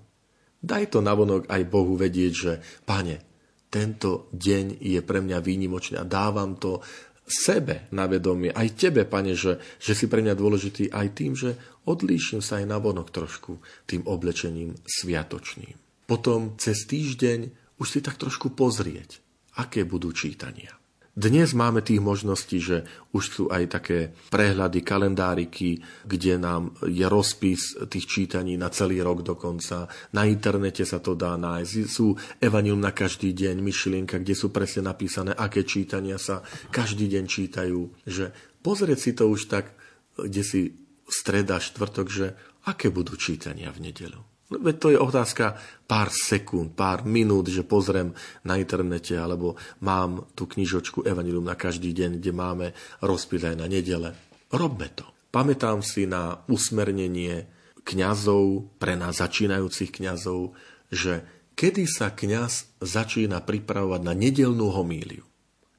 daj 0.62 0.94
to 0.94 0.98
navonok 1.02 1.46
aj 1.46 1.62
Bohu 1.66 1.94
vedieť, 1.94 2.32
že 2.32 2.52
pane, 2.82 3.22
tento 3.70 4.30
deň 4.34 4.78
je 4.78 5.00
pre 5.02 5.22
mňa 5.22 5.38
výnimočný 5.42 5.98
a 5.98 6.06
dávam 6.06 6.54
to 6.58 6.82
sebe 7.26 7.90
na 7.90 8.06
vedomie, 8.06 8.54
aj 8.54 8.78
tebe, 8.78 9.02
pane, 9.02 9.34
že, 9.34 9.58
že 9.82 9.98
si 9.98 10.06
pre 10.06 10.22
mňa 10.22 10.34
dôležitý 10.38 10.94
aj 10.94 11.06
tým, 11.10 11.34
že 11.34 11.58
odlíšim 11.86 12.42
sa 12.42 12.60
aj 12.60 12.66
na 12.66 12.78
vonok 12.82 13.08
trošku 13.14 13.62
tým 13.86 14.04
oblečením 14.04 14.74
sviatočným. 14.84 15.78
Potom 16.06 16.54
cez 16.58 16.86
týždeň 16.86 17.50
už 17.78 17.86
si 17.86 18.00
tak 18.02 18.18
trošku 18.20 18.52
pozrieť, 18.52 19.22
aké 19.58 19.86
budú 19.86 20.12
čítania. 20.12 20.74
Dnes 21.16 21.56
máme 21.56 21.80
tých 21.80 22.04
možností, 22.04 22.60
že 22.60 22.84
už 23.16 23.24
sú 23.24 23.44
aj 23.48 23.72
také 23.72 24.12
prehľady, 24.28 24.84
kalendáriky, 24.84 25.80
kde 26.04 26.36
nám 26.36 26.76
je 26.84 27.08
rozpis 27.08 27.72
tých 27.88 28.04
čítaní 28.04 28.60
na 28.60 28.68
celý 28.68 29.00
rok 29.00 29.24
dokonca. 29.24 29.88
Na 30.12 30.28
internete 30.28 30.84
sa 30.84 31.00
to 31.00 31.16
dá 31.16 31.40
nájsť. 31.40 31.88
Sú 31.88 32.20
evanium 32.36 32.76
na 32.76 32.92
každý 32.92 33.32
deň, 33.32 33.64
myšlienka, 33.64 34.20
kde 34.20 34.36
sú 34.36 34.52
presne 34.52 34.84
napísané, 34.84 35.32
aké 35.32 35.64
čítania 35.64 36.20
sa 36.20 36.44
každý 36.68 37.08
deň 37.08 37.24
čítajú. 37.24 37.80
Že 38.04 38.36
pozrieť 38.60 38.98
si 39.00 39.16
to 39.16 39.32
už 39.32 39.48
tak, 39.48 39.72
kde 40.20 40.44
si 40.44 40.76
streda, 41.06 41.62
štvrtok, 41.62 42.06
že 42.10 42.26
aké 42.66 42.90
budú 42.90 43.14
čítania 43.14 43.70
v 43.70 43.90
nedelu. 43.90 44.20
Veď 44.46 44.76
to 44.78 44.88
je 44.94 44.98
otázka 45.02 45.58
pár 45.90 46.06
sekúnd, 46.14 46.78
pár 46.78 47.02
minút, 47.02 47.50
že 47.50 47.66
pozriem 47.66 48.14
na 48.46 48.54
internete, 48.54 49.18
alebo 49.18 49.58
mám 49.82 50.22
tú 50.38 50.46
knižočku 50.46 51.02
Evangelium 51.02 51.42
na 51.42 51.58
každý 51.58 51.90
deň, 51.90 52.22
kde 52.22 52.30
máme 52.30 52.66
rozpis 53.02 53.42
aj 53.42 53.58
na 53.58 53.66
nedele. 53.66 54.14
Robme 54.54 54.86
to. 54.94 55.02
Pamätám 55.34 55.82
si 55.82 56.06
na 56.06 56.46
usmernenie 56.46 57.50
kňazov, 57.82 58.70
pre 58.78 58.94
nás 58.94 59.18
začínajúcich 59.18 59.90
kňazov, 59.90 60.54
že 60.94 61.26
kedy 61.58 61.82
sa 61.90 62.14
kňaz 62.14 62.78
začína 62.78 63.42
pripravovať 63.42 64.00
na 64.06 64.14
nedelnú 64.14 64.70
homíliu. 64.70 65.26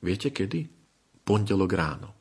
Viete 0.03 0.35
kedy? 0.35 0.67
Pondelok 1.23 1.71
ráno. 1.71 2.11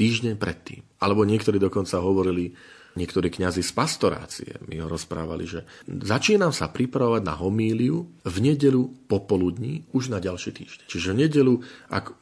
Týždeň 0.00 0.40
predtým. 0.40 0.80
Alebo 0.96 1.28
niektorí 1.28 1.60
dokonca 1.60 2.00
hovorili, 2.00 2.56
niektorí 2.96 3.28
kňazi 3.28 3.60
z 3.60 3.72
pastorácie 3.76 4.50
mi 4.64 4.80
ho 4.80 4.88
rozprávali, 4.88 5.44
že 5.44 5.68
začínam 5.84 6.56
sa 6.56 6.72
pripravovať 6.72 7.22
na 7.22 7.36
homíliu 7.36 8.08
v 8.24 8.36
nedelu 8.40 8.88
popoludní 9.06 9.84
už 9.92 10.08
na 10.08 10.18
ďalší 10.18 10.56
týždeň. 10.56 10.86
Čiže 10.88 11.12
v 11.12 11.20
nedelu, 11.28 11.54
ak 11.92 12.16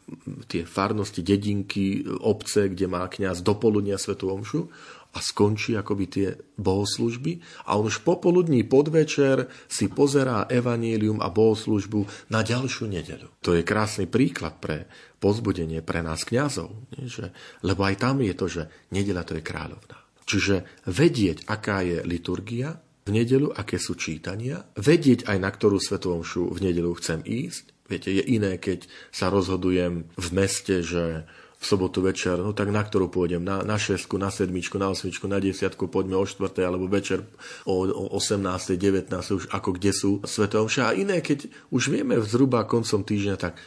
tie 0.51 0.67
farnosti, 0.67 1.23
dedinky, 1.23 2.03
obce, 2.19 2.67
kde 2.67 2.91
má 2.91 3.07
kňaz 3.07 3.47
do 3.47 3.55
poludnia 3.55 3.97
svetu 3.97 4.29
omšu, 4.35 4.67
a 5.14 5.18
skončí 5.25 5.73
akoby 5.73 6.05
tie 6.07 6.29
bohoslužby 6.61 7.40
a 7.64 7.81
on 7.81 7.88
už 7.88 8.05
popoludní 8.05 8.68
podvečer 8.68 9.49
si 9.66 9.88
pozerá 9.88 10.44
evanílium 10.47 11.25
a 11.25 11.33
bohoslužbu 11.33 12.31
na 12.33 12.44
ďalšiu 12.44 12.87
nedeľu. 12.92 13.40
To 13.40 13.57
je 13.57 13.64
krásny 13.64 14.05
príklad 14.05 14.61
pre 14.61 14.85
pozbudenie 15.18 15.81
pre 15.81 16.05
nás 16.05 16.23
kňazov? 16.29 16.92
Že, 16.94 17.33
lebo 17.64 17.81
aj 17.88 17.94
tam 17.97 18.21
je 18.21 18.35
to, 18.37 18.47
že 18.47 18.62
nedela 18.92 19.25
to 19.25 19.40
je 19.40 19.42
kráľovná. 19.42 19.99
Čiže 20.29 20.85
vedieť, 20.85 21.49
aká 21.49 21.81
je 21.81 22.05
liturgia 22.05 22.77
v 23.09 23.11
nedelu, 23.16 23.49
aké 23.49 23.81
sú 23.81 23.97
čítania, 23.97 24.61
vedieť 24.77 25.25
aj 25.25 25.38
na 25.40 25.49
ktorú 25.49 25.81
svetovomšu 25.81 26.53
v 26.53 26.59
nedelu 26.61 26.92
chcem 27.01 27.25
ísť. 27.25 27.73
Viete, 27.88 28.12
je 28.12 28.21
iné, 28.21 28.61
keď 28.61 28.85
sa 29.09 29.33
rozhodujem 29.33 30.12
v 30.12 30.29
meste, 30.37 30.85
že 30.85 31.25
v 31.59 31.64
sobotu 31.66 31.99
večer, 32.07 32.38
no 32.38 32.55
tak 32.55 32.71
na 32.71 32.87
ktorú 32.87 33.11
pôjdem? 33.11 33.42
Na, 33.42 33.66
na 33.66 33.75
šestku, 33.75 34.14
na 34.14 34.31
sedmičku, 34.31 34.79
na 34.79 34.94
osmičku, 34.94 35.27
na 35.27 35.42
desiatku, 35.42 35.90
poďme 35.90 36.14
o 36.14 36.23
štvrtej, 36.23 36.62
alebo 36.62 36.87
večer 36.87 37.27
o, 37.66 37.83
o 37.83 38.14
18. 38.14 38.79
19. 38.79 39.11
už 39.11 39.51
ako 39.51 39.75
kde 39.75 39.90
sú 39.90 40.11
svetovomša. 40.23 40.94
A 40.94 40.97
iné, 40.97 41.18
keď 41.18 41.51
už 41.75 41.90
vieme 41.90 42.14
zhruba 42.23 42.62
koncom 42.62 43.03
týždňa, 43.03 43.35
tak 43.35 43.59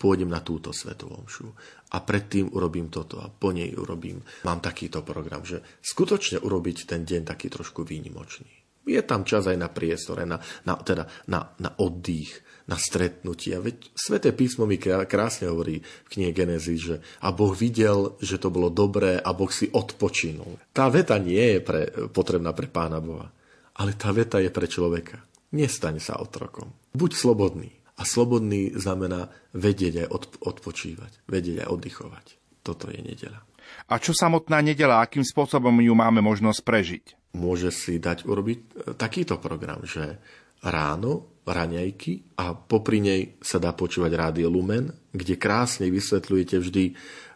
pôjdem 0.00 0.30
na 0.30 0.40
túto 0.40 0.70
svetovomšu 0.70 1.52
a 1.90 1.98
predtým 2.00 2.54
urobím 2.54 2.88
toto 2.88 3.18
a 3.18 3.28
po 3.28 3.50
nej 3.50 3.74
urobím. 3.74 4.22
Mám 4.46 4.62
takýto 4.62 5.02
program, 5.02 5.42
že 5.42 5.60
skutočne 5.82 6.40
urobiť 6.40 6.86
ten 6.86 7.02
deň 7.02 7.28
taký 7.28 7.50
trošku 7.50 7.82
výnimočný. 7.82 8.48
Je 8.88 9.02
tam 9.04 9.28
čas 9.28 9.44
aj 9.44 9.58
na 9.60 9.68
priestore, 9.68 10.24
na, 10.24 10.40
na, 10.64 10.74
teda 10.80 11.04
na, 11.28 11.52
na 11.60 11.70
oddych, 11.76 12.32
na 12.70 12.78
stretnutia. 12.78 13.58
Veď 13.58 13.90
Sveté 13.98 14.30
písmo 14.30 14.62
mi 14.62 14.78
krásne 14.78 15.50
hovorí 15.50 15.82
v 15.82 16.08
knihe 16.14 16.30
Genesis, 16.30 16.78
že 16.78 16.96
a 17.18 17.34
Boh 17.34 17.50
videl, 17.50 18.14
že 18.22 18.38
to 18.38 18.54
bolo 18.54 18.70
dobré 18.70 19.18
a 19.18 19.34
Boh 19.34 19.50
si 19.50 19.66
odpočinul. 19.66 20.62
Tá 20.70 20.86
veta 20.86 21.18
nie 21.18 21.58
je 21.58 21.60
pre, 21.60 21.90
potrebná 22.14 22.54
pre 22.54 22.70
Pána 22.70 23.02
Boha, 23.02 23.26
ale 23.74 23.98
tá 23.98 24.14
veta 24.14 24.38
je 24.38 24.54
pre 24.54 24.70
človeka. 24.70 25.18
Nestaň 25.50 25.98
sa 25.98 26.22
otrokom. 26.22 26.70
Buď 26.94 27.10
slobodný. 27.18 27.74
A 28.00 28.06
slobodný 28.06 28.72
znamená 28.78 29.28
vedieť 29.52 30.06
aj 30.06 30.40
odpočívať, 30.40 31.26
vedieť 31.28 31.66
aj 31.66 31.68
oddychovať. 31.68 32.26
Toto 32.64 32.88
je 32.88 33.02
nedela. 33.02 33.44
A 33.90 33.98
čo 34.00 34.16
samotná 34.16 34.62
nedela, 34.64 35.02
akým 35.02 35.26
spôsobom 35.26 35.74
ju 35.82 35.92
máme 35.92 36.22
možnosť 36.24 36.60
prežiť? 36.64 37.04
Môže 37.36 37.70
si 37.70 38.02
dať 38.02 38.26
urobiť 38.26 38.58
e, 38.58 38.68
takýto 38.98 39.38
program, 39.38 39.84
že 39.86 40.18
ráno, 40.64 41.39
raňajky 41.50 42.36
a 42.38 42.54
popri 42.54 42.98
nej 43.02 43.22
sa 43.42 43.62
dá 43.62 43.74
počúvať 43.74 44.12
Rádio 44.14 44.48
Lumen, 44.50 44.90
kde 45.10 45.38
krásne 45.38 45.90
vysvetľujete 45.90 46.56
vždy 46.58 46.84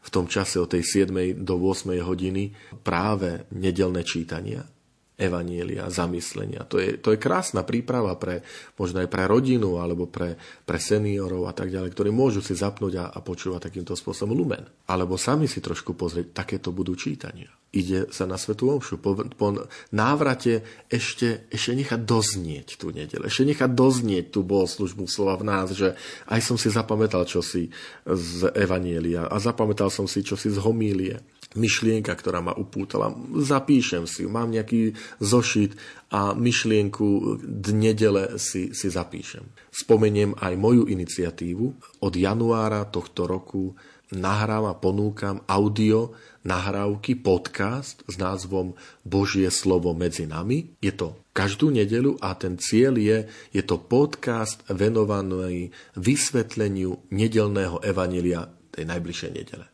v 0.05 0.09
tom 0.13 0.29
čase 0.29 0.59
od 0.61 0.69
tej 0.71 1.07
7. 1.07 1.43
do 1.43 1.55
8. 1.59 1.95
hodiny 2.03 2.53
práve 2.83 3.47
nedelné 3.55 4.05
čítania 4.05 4.74
evanielia, 5.15 5.87
zamyslenia. 5.87 6.67
To 6.67 6.83
je, 6.83 6.99
to 6.99 7.15
je 7.15 7.23
krásna 7.23 7.63
príprava 7.63 8.19
pre, 8.19 8.43
možno 8.75 8.99
aj 8.99 9.09
pre 9.11 9.31
rodinu 9.31 9.79
alebo 9.79 10.11
pre, 10.11 10.35
pre 10.67 10.83
seniorov 10.83 11.47
a 11.47 11.55
tak 11.55 11.71
ďalej, 11.71 11.95
ktorí 11.95 12.11
môžu 12.11 12.43
si 12.43 12.59
zapnúť 12.59 12.95
a, 12.99 13.05
a 13.15 13.19
počúvať 13.23 13.71
takýmto 13.71 13.95
spôsobom 13.95 14.35
lumen. 14.35 14.67
Alebo 14.91 15.15
sami 15.15 15.47
si 15.47 15.63
trošku 15.63 15.95
pozrieť, 15.95 16.35
takéto 16.35 16.75
budú 16.75 16.99
čítania. 16.99 17.47
Ide 17.75 18.15
sa 18.15 18.23
na 18.27 18.39
Svetu 18.39 18.71
Omšu. 18.71 19.03
Po, 19.03 19.19
po 19.35 19.67
návrate 19.91 20.63
ešte, 20.87 21.51
ešte 21.51 21.75
nechať 21.75 22.07
doznieť 22.07 22.79
tú 22.79 22.95
nedelu. 22.95 23.27
Ešte 23.27 23.51
nechať 23.51 23.71
doznieť 23.75 24.31
tú 24.31 24.47
bohoslužbu 24.47 25.11
slova 25.11 25.35
v 25.39 25.47
nás, 25.47 25.75
že 25.75 25.99
aj 26.31 26.41
som 26.43 26.55
si 26.55 26.71
zapamätal 26.71 27.27
čosi 27.27 27.75
z 28.07 28.51
Evanielia 28.55 29.27
a 29.27 29.37
zapamätal 29.43 29.91
som 29.91 30.07
si 30.07 30.23
čosi 30.23 30.55
z 30.55 30.59
homílie 30.63 31.19
myšlienka, 31.55 32.13
ktorá 32.15 32.43
ma 32.43 32.55
upútala. 32.55 33.15
Zapíšem 33.39 34.05
si, 34.11 34.27
mám 34.27 34.51
nejaký 34.51 34.95
zošit 35.23 35.79
a 36.11 36.35
myšlienku 36.35 37.39
nedele 37.75 38.39
si, 38.39 38.75
si 38.75 38.87
zapíšem. 38.91 39.47
Spomeniem 39.71 40.35
aj 40.39 40.55
moju 40.59 40.87
iniciatívu. 40.91 41.67
Od 42.03 42.15
januára 42.15 42.87
tohto 42.91 43.27
roku 43.27 43.75
nahrám 44.15 44.71
a 44.71 44.75
ponúkam 44.79 45.43
audio 45.49 46.15
nahrávky, 46.45 47.19
podcast 47.19 48.05
s 48.05 48.15
názvom 48.21 48.77
Božie 49.03 49.49
slovo 49.49 49.97
medzi 49.97 50.29
nami. 50.29 50.77
Je 50.79 50.93
to 50.93 51.25
každú 51.35 51.73
nedelu 51.73 52.15
a 52.21 52.37
ten 52.39 52.61
cieľ 52.61 53.01
je, 53.01 53.19
je 53.51 53.63
to 53.65 53.81
podcast 53.81 54.63
venovaný 54.71 55.73
vysvetleniu 55.99 57.01
nedelného 57.11 57.81
evanelia 57.83 58.53
tej 58.71 58.85
najbližšej 58.87 59.31
nedele. 59.35 59.74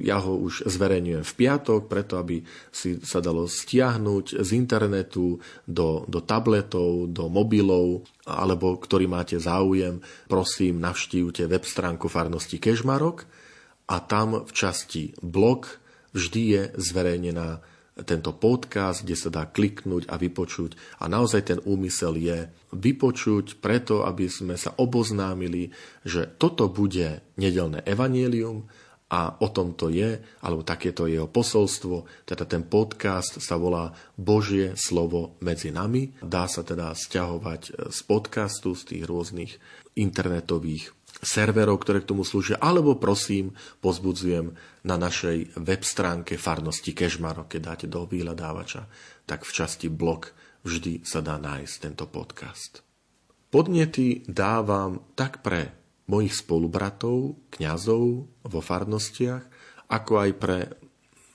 Ja 0.00 0.24
ho 0.24 0.40
už 0.40 0.64
zverejňujem 0.64 1.20
v 1.20 1.36
piatok, 1.36 1.84
preto 1.84 2.16
aby 2.16 2.40
si 2.72 2.96
sa 3.04 3.20
dalo 3.20 3.44
stiahnuť 3.44 4.40
z 4.40 4.48
internetu 4.56 5.36
do, 5.68 6.08
do 6.08 6.24
tabletov, 6.24 7.12
do 7.12 7.28
mobilov, 7.28 8.08
alebo 8.24 8.80
ktorý 8.80 9.04
máte 9.04 9.36
záujem, 9.36 10.00
prosím, 10.32 10.80
navštívte 10.80 11.44
web 11.44 11.64
stránku 11.68 12.08
farnosti 12.08 12.56
Kežmarok 12.56 13.28
a 13.92 14.00
tam 14.00 14.48
v 14.48 14.50
časti 14.56 15.12
blog 15.20 15.68
vždy 16.16 16.42
je 16.48 16.62
zverejnená 16.80 17.60
tento 18.04 18.36
podcast, 18.36 19.04
kde 19.04 19.16
sa 19.16 19.32
dá 19.32 19.48
kliknúť 19.48 20.12
a 20.12 20.20
vypočuť. 20.20 21.00
A 21.00 21.08
naozaj 21.08 21.48
ten 21.48 21.58
úmysel 21.64 22.20
je 22.20 22.52
vypočuť 22.76 23.56
preto, 23.64 24.04
aby 24.04 24.28
sme 24.28 24.60
sa 24.60 24.76
oboznámili, 24.76 25.72
že 26.04 26.28
toto 26.36 26.68
bude 26.68 27.24
nedelné 27.40 27.80
evanielium 27.88 28.68
a 29.06 29.38
o 29.38 29.48
tom 29.54 29.78
to 29.78 29.86
je, 29.86 30.18
alebo 30.42 30.66
takéto 30.66 31.06
jeho 31.06 31.30
posolstvo. 31.30 32.26
Teda 32.26 32.42
ten 32.42 32.66
podcast 32.66 33.38
sa 33.38 33.54
volá 33.54 33.94
Božie 34.18 34.74
slovo 34.74 35.38
medzi 35.38 35.70
nami. 35.70 36.10
Dá 36.18 36.50
sa 36.50 36.66
teda 36.66 36.90
stiahovať 36.90 37.90
z 37.94 38.00
podcastu, 38.02 38.74
z 38.74 38.82
tých 38.82 39.02
rôznych 39.06 39.52
internetových 39.94 40.90
serverov, 41.22 41.80
ktoré 41.80 42.02
k 42.02 42.10
tomu 42.12 42.26
slúžia, 42.26 42.60
alebo 42.60 42.98
prosím, 42.98 43.54
pozbudzujem 43.80 44.52
na 44.84 44.96
našej 44.98 45.56
web 45.62 45.82
stránke 45.86 46.36
Farnosti 46.36 46.92
Kežmaro, 46.92 47.48
keď 47.48 47.60
dáte 47.62 47.86
do 47.88 48.04
vyhľadávača, 48.04 48.84
tak 49.24 49.46
v 49.46 49.54
časti 49.54 49.88
blog 49.88 50.34
vždy 50.66 51.06
sa 51.06 51.22
dá 51.22 51.38
nájsť 51.38 51.74
tento 51.78 52.04
podcast. 52.10 52.82
Podnety 53.48 54.26
dávam 54.26 55.14
tak 55.14 55.40
pre 55.40 55.85
mojich 56.06 56.34
spolubratov, 56.34 57.38
kňazov 57.50 58.04
vo 58.46 58.60
farnostiach, 58.62 59.44
ako 59.90 60.12
aj 60.18 60.30
pre 60.38 60.58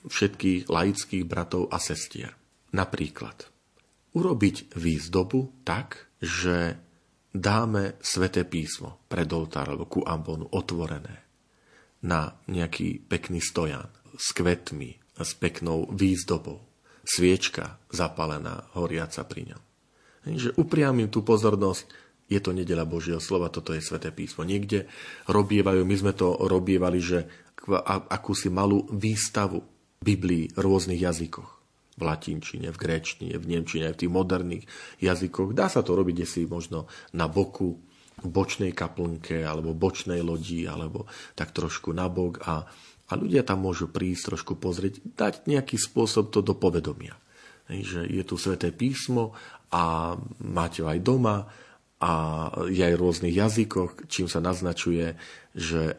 všetkých 0.08 0.68
laických 0.68 1.24
bratov 1.24 1.70
a 1.70 1.78
sestier. 1.78 2.34
Napríklad 2.72 3.52
urobiť 4.12 4.76
výzdobu 4.76 5.64
tak, 5.64 6.12
že 6.20 6.76
dáme 7.32 7.96
sveté 8.04 8.44
písmo 8.44 9.00
pred 9.08 9.28
oltár 9.32 9.72
alebo 9.72 9.88
ku 9.88 10.00
ambonu 10.04 10.48
otvorené 10.52 11.24
na 12.04 12.36
nejaký 12.50 13.00
pekný 13.08 13.40
stojan 13.40 13.88
s 14.16 14.36
kvetmi 14.36 15.00
s 15.16 15.32
peknou 15.38 15.88
výzdobou. 15.92 16.60
Sviečka 17.02 17.82
zapalená, 17.90 18.70
horiaca 18.78 19.26
pri 19.26 19.54
ňom. 19.54 19.62
Takže 20.22 20.48
upriamím 20.54 21.10
tú 21.10 21.26
pozornosť, 21.26 21.90
je 22.32 22.40
to 22.40 22.56
nedela 22.56 22.88
Božieho 22.88 23.20
slova, 23.20 23.52
toto 23.52 23.76
je 23.76 23.84
sveté 23.84 24.08
písmo. 24.08 24.48
Niekde 24.48 24.88
robievajú, 25.28 25.84
my 25.84 25.96
sme 26.00 26.12
to 26.16 26.32
robievali, 26.48 26.98
že 26.98 27.28
akúsi 28.08 28.48
malú 28.48 28.88
výstavu 28.88 29.60
Biblii 30.02 30.50
v 30.50 30.58
rôznych 30.58 30.98
jazykoch 30.98 31.62
v 31.92 32.02
latinčine, 32.08 32.72
v 32.72 32.80
gréčtine, 32.80 33.36
v 33.36 33.44
nemčine, 33.44 33.92
v 33.92 34.00
tých 34.00 34.12
moderných 34.12 34.64
jazykoch. 35.04 35.52
Dá 35.52 35.68
sa 35.68 35.84
to 35.84 35.92
robiť 35.92 36.24
si 36.24 36.48
možno 36.48 36.88
na 37.12 37.28
boku, 37.28 37.76
v 38.22 38.26
bočnej 38.28 38.72
kaplnke, 38.72 39.44
alebo 39.44 39.76
bočnej 39.76 40.24
lodi, 40.24 40.64
alebo 40.64 41.04
tak 41.36 41.52
trošku 41.52 41.92
na 41.92 42.08
bok 42.08 42.40
a, 42.44 42.64
a 43.08 43.12
ľudia 43.12 43.44
tam 43.44 43.64
môžu 43.64 43.92
prísť, 43.92 44.32
trošku 44.32 44.56
pozrieť, 44.56 45.04
dať 45.04 45.34
nejaký 45.48 45.76
spôsob 45.76 46.32
to 46.32 46.40
do 46.40 46.56
povedomia. 46.56 47.16
Že 47.68 48.08
je 48.08 48.22
tu 48.24 48.36
sveté 48.40 48.72
písmo 48.72 49.36
a 49.72 50.14
máte 50.44 50.84
ho 50.84 50.88
aj 50.88 51.00
doma 51.00 51.44
a 52.02 52.12
je 52.66 52.82
aj 52.82 52.94
v 52.98 53.02
rôznych 53.02 53.34
jazykoch, 53.38 54.10
čím 54.10 54.26
sa 54.26 54.42
naznačuje, 54.42 55.14
že 55.54 55.94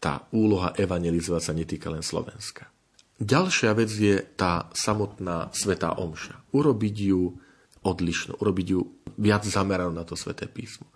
tá 0.00 0.24
úloha 0.32 0.72
evangelizovať 0.72 1.42
sa 1.44 1.52
netýka 1.52 1.92
len 1.92 2.00
Slovenska. 2.00 2.72
Ďalšia 3.20 3.76
vec 3.76 3.92
je 3.92 4.24
tá 4.34 4.72
samotná 4.72 5.52
svetá 5.52 6.00
omša. 6.00 6.48
Urobiť 6.56 6.96
ju 7.12 7.36
odlišnú, 7.84 8.40
urobiť 8.40 8.66
ju 8.72 8.80
viac 9.20 9.44
zameranú 9.44 9.92
na 9.92 10.02
to 10.08 10.16
sveté 10.16 10.48
písmo. 10.48 10.88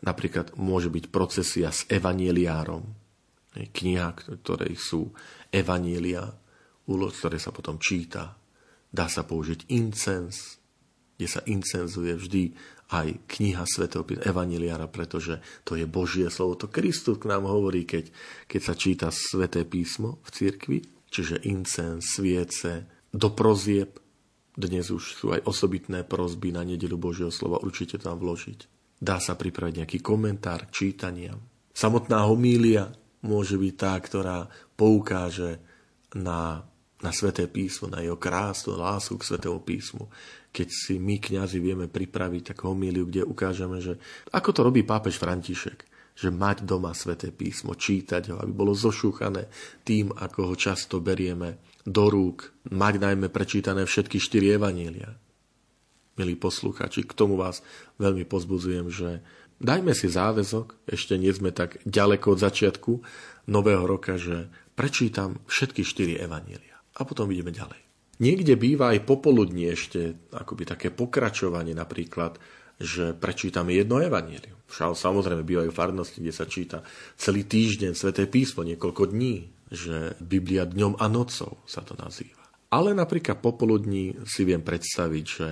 Napríklad 0.00 0.54
môže 0.54 0.88
byť 0.88 1.04
procesia 1.10 1.74
s 1.74 1.84
evanieliárom, 1.90 2.86
kniha, 3.56 4.08
ktoré 4.40 4.70
sú 4.78 5.10
evanielia, 5.50 6.30
úloh, 6.86 7.10
ktoré 7.10 7.42
sa 7.42 7.50
potom 7.50 7.80
číta. 7.82 8.38
Dá 8.86 9.10
sa 9.10 9.26
použiť 9.26 9.66
incens, 9.74 10.62
kde 11.16 11.26
sa 11.26 11.40
incenzuje 11.48 12.12
vždy 12.14 12.42
aj 12.90 13.26
kniha 13.26 13.66
svätého 13.66 14.06
Evangeliára, 14.06 14.86
pretože 14.86 15.42
to 15.66 15.74
je 15.74 15.86
Božie 15.90 16.30
slovo. 16.30 16.54
To 16.54 16.70
Kristus 16.70 17.18
k 17.18 17.26
nám 17.26 17.50
hovorí, 17.50 17.82
keď, 17.82 18.14
keď 18.46 18.60
sa 18.62 18.74
číta 18.78 19.08
sväté 19.10 19.66
písmo 19.66 20.22
v 20.22 20.30
cirkvi 20.30 20.78
čiže 21.10 21.46
incens, 21.48 22.18
sviece, 22.18 22.84
do 23.08 23.32
prozieb. 23.32 23.96
Dnes 24.56 24.88
už 24.88 25.04
sú 25.16 25.26
aj 25.32 25.44
osobitné 25.44 26.04
prozby 26.04 26.52
na 26.52 26.64
nedelu 26.64 26.96
Božieho 26.96 27.32
slova, 27.32 27.60
určite 27.60 28.00
tam 28.00 28.20
vložiť. 28.20 28.68
Dá 28.96 29.20
sa 29.20 29.36
pripraviť 29.36 29.84
nejaký 29.84 29.98
komentár 30.00 30.72
čítania. 30.72 31.36
Samotná 31.76 32.24
homília 32.24 32.88
môže 33.24 33.60
byť 33.60 33.74
tá, 33.76 33.92
ktorá 34.00 34.48
poukáže 34.76 35.60
na, 36.16 36.64
na 37.04 37.12
sveté 37.12 37.44
písmo, 37.44 37.92
na 37.92 38.00
jeho 38.00 38.16
krásu, 38.16 38.72
lásku 38.72 39.16
k 39.20 39.26
svetému 39.28 39.60
písmu. 39.60 40.08
Keď 40.48 40.68
si 40.72 40.96
my, 40.96 41.20
kňazi, 41.20 41.60
vieme 41.60 41.86
pripraviť 41.90 42.56
takú 42.56 42.72
homíliu, 42.72 43.04
kde 43.04 43.28
ukážeme, 43.28 43.84
že 43.84 44.00
ako 44.32 44.48
to 44.56 44.60
robí 44.64 44.80
pápež 44.80 45.20
František 45.20 45.96
že 46.16 46.32
mať 46.32 46.64
doma 46.64 46.96
sväté 46.96 47.28
písmo, 47.28 47.76
čítať 47.76 48.32
ho, 48.32 48.36
aby 48.40 48.48
bolo 48.48 48.72
zošúchané 48.72 49.52
tým, 49.84 50.08
ako 50.16 50.48
ho 50.48 50.54
často 50.56 51.04
berieme 51.04 51.60
do 51.84 52.08
rúk, 52.08 52.56
mať 52.72 53.04
najmä 53.04 53.28
prečítané 53.28 53.84
všetky 53.84 54.16
štyri 54.16 54.56
evanília. 54.56 55.12
Milí 56.16 56.32
posluchači, 56.40 57.04
k 57.04 57.12
tomu 57.12 57.36
vás 57.36 57.60
veľmi 58.00 58.24
pozbudzujem, 58.24 58.88
že 58.88 59.20
dajme 59.60 59.92
si 59.92 60.08
záväzok, 60.08 60.88
ešte 60.88 61.20
nie 61.20 61.30
sme 61.36 61.52
tak 61.52 61.84
ďaleko 61.84 62.32
od 62.32 62.40
začiatku 62.40 62.92
nového 63.52 63.84
roka, 63.84 64.16
že 64.16 64.48
prečítam 64.72 65.36
všetky 65.44 65.84
štyri 65.84 66.16
evanília 66.16 66.75
a 66.96 67.00
potom 67.04 67.28
ideme 67.28 67.52
ďalej. 67.52 67.80
Niekde 68.16 68.56
býva 68.56 68.96
aj 68.96 69.04
popoludní 69.04 69.68
ešte 69.68 70.16
akoby 70.32 70.64
také 70.64 70.88
pokračovanie 70.88 71.76
napríklad 71.76 72.40
že 72.76 73.16
prečítame 73.16 73.72
jedno 73.72 74.00
evanílium. 74.00 74.60
Však 74.68 74.98
samozrejme 74.98 75.46
bývajú 75.46 75.70
farnosti, 75.72 76.20
kde 76.20 76.34
sa 76.34 76.44
číta 76.44 76.84
celý 77.16 77.48
týždeň 77.48 77.96
Sveté 77.96 78.28
písmo, 78.28 78.66
niekoľko 78.66 79.16
dní, 79.16 79.48
že 79.72 80.14
Biblia 80.20 80.68
dňom 80.68 81.00
a 81.00 81.06
nocou 81.08 81.64
sa 81.64 81.80
to 81.80 81.96
nazýva. 81.96 82.44
Ale 82.68 82.92
napríklad 82.92 83.40
popoludní 83.40 84.26
si 84.28 84.44
viem 84.44 84.60
predstaviť, 84.60 85.24
že, 85.24 85.50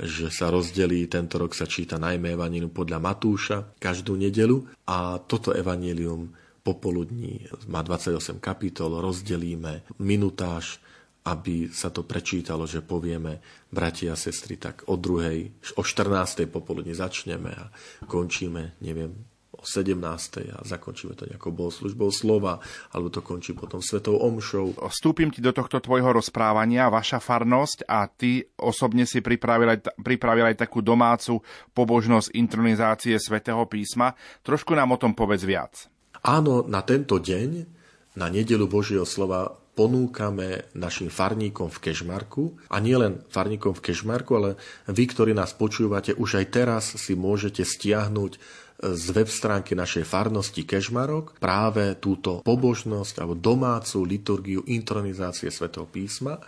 že 0.00 0.26
sa 0.32 0.50
rozdelí, 0.50 1.06
tento 1.06 1.38
rok 1.38 1.54
sa 1.54 1.68
číta 1.68 2.00
najmä 2.00 2.34
evanílium 2.34 2.74
podľa 2.74 2.98
Matúša 2.98 3.58
každú 3.78 4.18
nedelu 4.18 4.66
a 4.88 5.20
toto 5.22 5.54
evanílium 5.54 6.32
popoludní 6.66 7.46
má 7.70 7.86
28 7.86 8.42
kapitol, 8.42 8.98
rozdelíme 8.98 9.86
minutáž 10.02 10.82
aby 11.26 11.74
sa 11.74 11.90
to 11.90 12.06
prečítalo, 12.06 12.70
že 12.70 12.86
povieme, 12.86 13.42
bratia 13.66 14.14
a 14.14 14.16
sestry, 14.18 14.62
tak 14.62 14.86
o 14.86 14.94
druhej, 14.94 15.50
o 15.74 15.82
14. 15.82 16.46
popoludne 16.46 16.94
začneme 16.94 17.50
a 17.50 17.66
končíme, 18.06 18.78
neviem, 18.78 19.10
o 19.50 19.64
17. 19.66 19.98
a 20.54 20.62
zakončíme 20.62 21.18
to 21.18 21.26
nejakou 21.26 21.50
bohoslužbou 21.50 22.14
slova, 22.14 22.62
alebo 22.94 23.10
to 23.10 23.26
končí 23.26 23.58
potom 23.58 23.82
svetou 23.82 24.22
omšou. 24.22 24.78
Vstúpim 24.86 25.34
ti 25.34 25.42
do 25.42 25.50
tohto 25.50 25.82
tvojho 25.82 26.14
rozprávania, 26.14 26.92
vaša 26.94 27.18
farnosť 27.18 27.90
a 27.90 28.06
ty 28.06 28.46
osobne 28.62 29.02
si 29.02 29.18
pripravil 29.18 29.74
aj, 29.74 29.98
pripravil 29.98 30.46
aj 30.46 30.62
takú 30.62 30.78
domácu 30.78 31.42
pobožnosť 31.74 32.38
intronizácie 32.38 33.18
svetého 33.18 33.66
písma. 33.66 34.14
Trošku 34.46 34.78
nám 34.78 34.94
o 34.94 35.00
tom 35.00 35.10
povedz 35.10 35.42
viac. 35.42 35.90
Áno, 36.26 36.66
na 36.66 36.82
tento 36.82 37.22
deň, 37.22 37.50
na 38.18 38.26
nedelu 38.26 38.66
Božieho 38.66 39.06
slova, 39.06 39.54
ponúkame 39.78 40.66
našim 40.74 41.06
farníkom 41.06 41.70
v 41.70 41.78
Kešmarku 41.86 42.58
a 42.66 42.82
nielen 42.82 43.22
farníkom 43.30 43.76
v 43.78 43.84
Kešmarku, 43.92 44.32
ale 44.34 44.50
vy, 44.90 45.04
ktorí 45.06 45.36
nás 45.36 45.54
počúvate, 45.54 46.18
už 46.18 46.42
aj 46.42 46.46
teraz 46.50 46.84
si 46.98 47.12
môžete 47.12 47.62
stiahnuť 47.62 48.32
e, 48.34 48.38
z 48.96 49.06
web 49.12 49.28
stránky 49.28 49.76
našej 49.76 50.08
farnosti 50.08 50.64
Kešmarok 50.64 51.38
práve 51.38 51.92
túto 52.00 52.40
pobožnosť 52.40 53.22
alebo 53.22 53.36
domácu 53.36 54.02
liturgiu 54.02 54.64
intronizácie 54.64 55.52
svätého 55.52 55.84
písma 55.84 56.40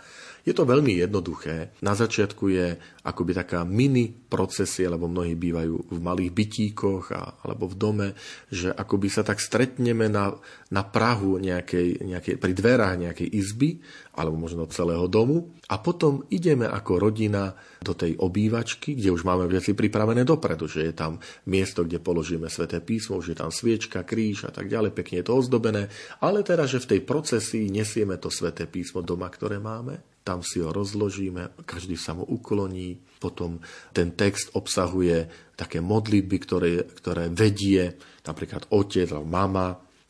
je 0.43 0.53
to 0.55 0.63
veľmi 0.63 0.99
jednoduché. 0.99 1.75
Na 1.83 1.93
začiatku 1.95 2.43
je 2.51 2.67
akoby 3.03 3.31
taká 3.33 3.63
mini 3.63 4.11
procesia, 4.11 4.91
lebo 4.91 5.09
mnohí 5.09 5.33
bývajú 5.33 5.89
v 5.89 5.99
malých 5.99 6.31
bytíkoch 6.31 7.03
a, 7.15 7.21
alebo 7.43 7.65
v 7.65 7.75
dome, 7.79 8.07
že 8.53 8.69
akoby 8.69 9.07
sa 9.09 9.25
tak 9.25 9.41
stretneme 9.41 10.11
na, 10.11 10.35
na 10.69 10.83
Prahu 10.85 11.41
nejakej, 11.41 12.05
nejakej, 12.05 12.35
pri 12.37 12.53
dverách 12.53 12.95
nejakej 12.99 13.29
izby 13.33 13.81
alebo 14.19 14.35
možno 14.35 14.67
celého 14.67 15.07
domu 15.07 15.55
a 15.71 15.79
potom 15.79 16.27
ideme 16.27 16.67
ako 16.67 16.99
rodina 16.99 17.55
do 17.79 17.95
tej 17.95 18.19
obývačky, 18.19 18.99
kde 18.99 19.15
už 19.15 19.23
máme 19.23 19.47
veci 19.47 19.71
pripravené 19.71 20.27
dopredu, 20.27 20.67
že 20.67 20.91
je 20.91 20.93
tam 20.93 21.23
miesto, 21.47 21.87
kde 21.87 22.03
položíme 22.03 22.51
sväté 22.51 22.83
písmo, 22.83 23.23
že 23.23 23.33
je 23.33 23.39
tam 23.39 23.53
sviečka, 23.53 24.03
kríž 24.03 24.49
a 24.49 24.51
tak 24.51 24.67
ďalej, 24.67 24.91
pekne 24.91 25.23
je 25.23 25.27
to 25.29 25.37
ozdobené, 25.39 25.87
ale 26.19 26.43
teraz, 26.43 26.75
že 26.75 26.83
v 26.83 26.89
tej 26.97 27.01
procesii 27.07 27.71
nesieme 27.71 28.19
to 28.19 28.27
sväté 28.27 28.67
písmo 28.67 28.99
doma, 28.99 29.31
ktoré 29.31 29.61
máme 29.61 30.08
tam 30.29 30.45
si 30.45 30.61
ho 30.61 30.69
rozložíme, 30.69 31.65
každý 31.65 31.97
sa 31.97 32.13
mu 32.13 32.21
ukloní, 32.21 33.01
potom 33.17 33.57
ten 33.89 34.13
text 34.13 34.53
obsahuje 34.53 35.25
také 35.57 35.81
modlitby, 35.81 36.37
ktoré, 36.45 36.85
ktoré 36.85 37.33
vedie 37.33 37.97
napríklad 38.21 38.69
otec 38.69 39.09
alebo 39.09 39.25
mama, 39.25 39.67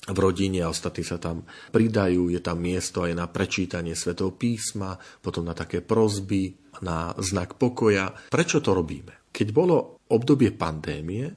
v 0.10 0.18
rodine 0.18 0.66
a 0.66 0.74
ostatní 0.74 1.06
sa 1.06 1.22
tam 1.22 1.46
pridajú. 1.70 2.34
Je 2.34 2.42
tam 2.42 2.58
miesto 2.60 3.06
aj 3.06 3.14
na 3.14 3.30
prečítanie 3.30 3.94
svetého 3.94 4.34
písma, 4.34 4.98
potom 5.22 5.46
na 5.46 5.54
také 5.54 5.86
prozby, 5.86 6.56
na 6.82 7.14
znak 7.20 7.56
pokoja. 7.56 8.10
Prečo 8.34 8.60
to 8.60 8.74
robíme? 8.74 9.30
Keď 9.30 9.48
bolo 9.54 10.02
obdobie 10.10 10.50
pandémie 10.56 11.30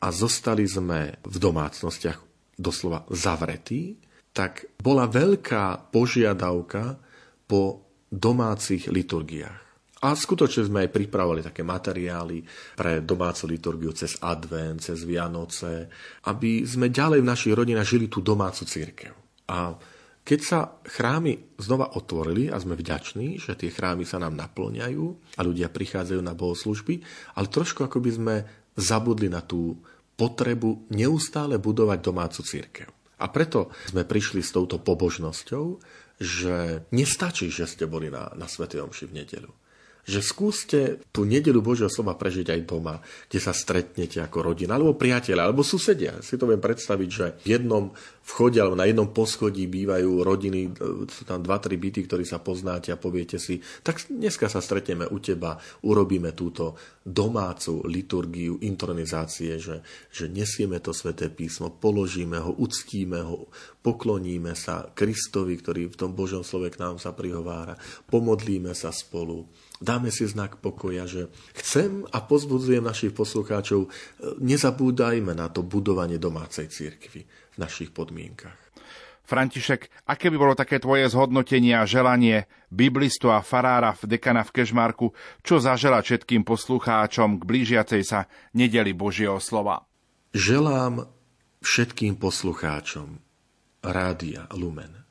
a 0.00 0.08
zostali 0.08 0.64
sme 0.64 1.20
v 1.22 1.36
domácnostiach 1.36 2.18
doslova 2.56 3.04
zavretí, 3.12 4.00
tak 4.32 4.68
bola 4.80 5.04
veľká 5.08 5.92
požiadavka 5.92 6.96
po 7.44 7.85
domácich 8.16 8.88
liturgiách. 8.88 9.66
A 10.04 10.12
skutočne 10.12 10.68
sme 10.68 10.84
aj 10.84 10.92
pripravovali 10.92 11.40
také 11.40 11.64
materiály 11.64 12.44
pre 12.76 13.00
domácu 13.00 13.48
liturgiu 13.48 13.96
cez 13.96 14.20
advent, 14.20 14.84
cez 14.84 15.04
Vianoce, 15.08 15.88
aby 16.28 16.68
sme 16.68 16.92
ďalej 16.92 17.24
v 17.24 17.30
našich 17.32 17.54
rodinách 17.56 17.96
žili 17.96 18.06
tú 18.12 18.20
domácu 18.20 18.68
církev. 18.68 19.12
A 19.48 19.72
keď 20.26 20.40
sa 20.42 20.60
chrámy 20.84 21.54
znova 21.56 21.94
otvorili 21.94 22.50
a 22.50 22.58
sme 22.58 22.74
vďační, 22.74 23.38
že 23.38 23.54
tie 23.54 23.70
chrámy 23.70 24.02
sa 24.02 24.18
nám 24.18 24.34
naplňajú 24.34 25.04
a 25.38 25.40
ľudia 25.40 25.70
prichádzajú 25.70 26.20
na 26.20 26.34
bohoslužby, 26.34 26.98
ale 27.38 27.46
trošku 27.46 27.86
ako 27.86 28.02
by 28.02 28.10
sme 28.10 28.34
zabudli 28.74 29.30
na 29.30 29.40
tú 29.40 29.80
potrebu 30.18 30.90
neustále 30.92 31.56
budovať 31.62 31.98
domácu 32.02 32.40
církev. 32.42 32.88
A 33.16 33.32
preto 33.32 33.72
sme 33.88 34.04
prišli 34.04 34.44
s 34.44 34.52
touto 34.52 34.76
pobožnosťou, 34.76 35.64
že 36.16 36.88
nestačí, 36.92 37.52
že 37.52 37.68
ste 37.68 37.84
boli 37.84 38.08
na, 38.08 38.32
na 38.36 38.48
Sv. 38.48 38.68
Omši 38.72 39.04
v 39.08 39.16
nedelu 39.20 39.52
že 40.06 40.22
skúste 40.22 41.02
tú 41.10 41.26
nedelu 41.26 41.58
Božieho 41.58 41.90
slova 41.90 42.14
prežiť 42.14 42.54
aj 42.54 42.60
doma, 42.62 43.02
kde 43.26 43.42
sa 43.42 43.50
stretnete 43.50 44.22
ako 44.22 44.54
rodina, 44.54 44.78
alebo 44.78 44.94
priateľa, 44.94 45.50
alebo 45.50 45.66
susedia. 45.66 46.22
Si 46.22 46.38
to 46.38 46.46
viem 46.46 46.62
predstaviť, 46.62 47.08
že 47.10 47.26
v 47.42 47.58
jednom 47.58 47.90
vchode 48.26 48.58
alebo 48.58 48.74
na 48.74 48.90
jednom 48.90 49.06
poschodí 49.10 49.70
bývajú 49.70 50.26
rodiny, 50.26 50.74
sú 51.06 51.22
tam 51.22 51.42
dva, 51.42 51.62
tri 51.62 51.78
byty, 51.78 52.10
ktorí 52.10 52.26
sa 52.26 52.42
poznáte 52.42 52.90
a 52.90 52.98
poviete 52.98 53.38
si, 53.38 53.62
tak 53.86 54.02
dneska 54.10 54.50
sa 54.50 54.58
stretneme 54.58 55.06
u 55.06 55.18
teba, 55.22 55.58
urobíme 55.86 56.34
túto 56.34 56.74
domácu 57.06 57.86
liturgiu 57.86 58.58
intronizácie, 58.66 59.62
že, 59.62 59.82
že 60.10 60.26
nesieme 60.26 60.82
to 60.82 60.90
sväté 60.90 61.30
písmo, 61.30 61.70
položíme 61.70 62.42
ho, 62.42 62.50
uctíme 62.58 63.22
ho, 63.22 63.46
pokloníme 63.86 64.58
sa 64.58 64.90
Kristovi, 64.90 65.54
ktorý 65.62 65.94
v 65.94 65.98
tom 65.98 66.10
Božom 66.10 66.42
slove 66.42 66.66
k 66.74 66.82
nám 66.82 66.98
sa 66.98 67.14
prihovára, 67.14 67.78
pomodlíme 68.10 68.74
sa 68.74 68.90
spolu 68.90 69.46
Dáme 69.76 70.08
si 70.08 70.24
znak 70.24 70.56
pokoja, 70.64 71.04
že 71.04 71.28
chcem 71.52 72.08
a 72.08 72.24
pozbudzujem 72.24 72.80
našich 72.80 73.12
poslucháčov, 73.12 73.84
e, 73.84 73.88
nezabúdajme 74.40 75.36
na 75.36 75.52
to 75.52 75.60
budovanie 75.60 76.16
domácej 76.16 76.72
cirkvy 76.72 77.28
v 77.28 77.56
našich 77.60 77.92
podmienkach. 77.92 78.56
František, 79.26 80.06
aké 80.06 80.30
by 80.30 80.36
bolo 80.38 80.54
také 80.54 80.78
tvoje 80.78 81.10
zhodnotenie 81.10 81.74
a 81.74 81.82
želanie 81.82 82.46
biblistu 82.70 83.26
a 83.28 83.42
farára 83.42 83.90
v 83.98 84.16
dekana 84.16 84.46
v 84.46 84.54
Kežmarku, 84.62 85.10
čo 85.42 85.58
zaželať 85.58 86.02
všetkým 86.06 86.46
poslucháčom 86.46 87.42
k 87.42 87.42
blížiacej 87.42 88.02
sa 88.06 88.30
nedeli 88.54 88.94
Božieho 88.94 89.42
slova? 89.42 89.82
Želám 90.30 91.10
všetkým 91.58 92.22
poslucháčom 92.22 93.18
Rádia 93.82 94.46
Lumen 94.54 95.06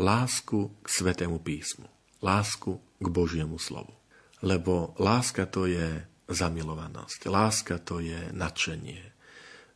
lásku 0.00 0.70
k 0.82 0.86
Svetému 0.88 1.38
písmu, 1.38 1.84
lásku 2.22 2.80
k 3.00 3.06
Božiemu 3.08 3.56
slovu. 3.56 3.96
Lebo 4.44 4.92
láska 5.00 5.48
to 5.48 5.64
je 5.64 6.04
zamilovanosť, 6.30 7.26
láska 7.26 7.80
to 7.80 7.98
je 7.98 8.30
nadšenie. 8.30 9.02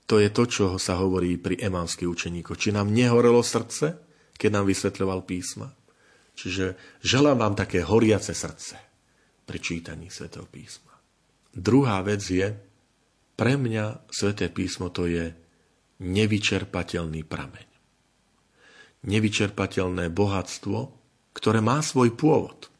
To 0.05 0.21
je 0.21 0.29
to, 0.29 0.45
čo 0.45 0.65
sa 0.77 1.01
hovorí 1.01 1.41
pri 1.41 1.57
emanských 1.65 2.09
učeníkoch. 2.09 2.61
Či 2.61 2.77
nám 2.77 2.93
nehorelo 2.93 3.41
srdce, 3.41 3.97
keď 4.37 4.51
nám 4.61 4.69
vysvetľoval 4.69 5.25
písma? 5.25 5.73
Čiže 6.37 6.77
želám 7.01 7.41
vám 7.41 7.55
také 7.57 7.81
horiace 7.81 8.37
srdce 8.37 8.77
pri 9.49 9.59
čítaní 9.61 10.13
svätého 10.13 10.45
písma. 10.45 10.93
Druhá 11.55 12.05
vec 12.05 12.21
je, 12.27 12.53
pre 13.35 13.55
mňa 13.57 14.11
sväté 14.11 14.51
písmo 14.51 14.91
to 14.91 15.07
je 15.09 15.33
nevyčerpateľný 16.03 17.23
prameň. 17.25 17.69
Nevyčerpateľné 19.05 20.11
bohatstvo, 20.11 20.79
ktoré 21.33 21.59
má 21.63 21.81
svoj 21.81 22.13
pôvod. 22.15 22.74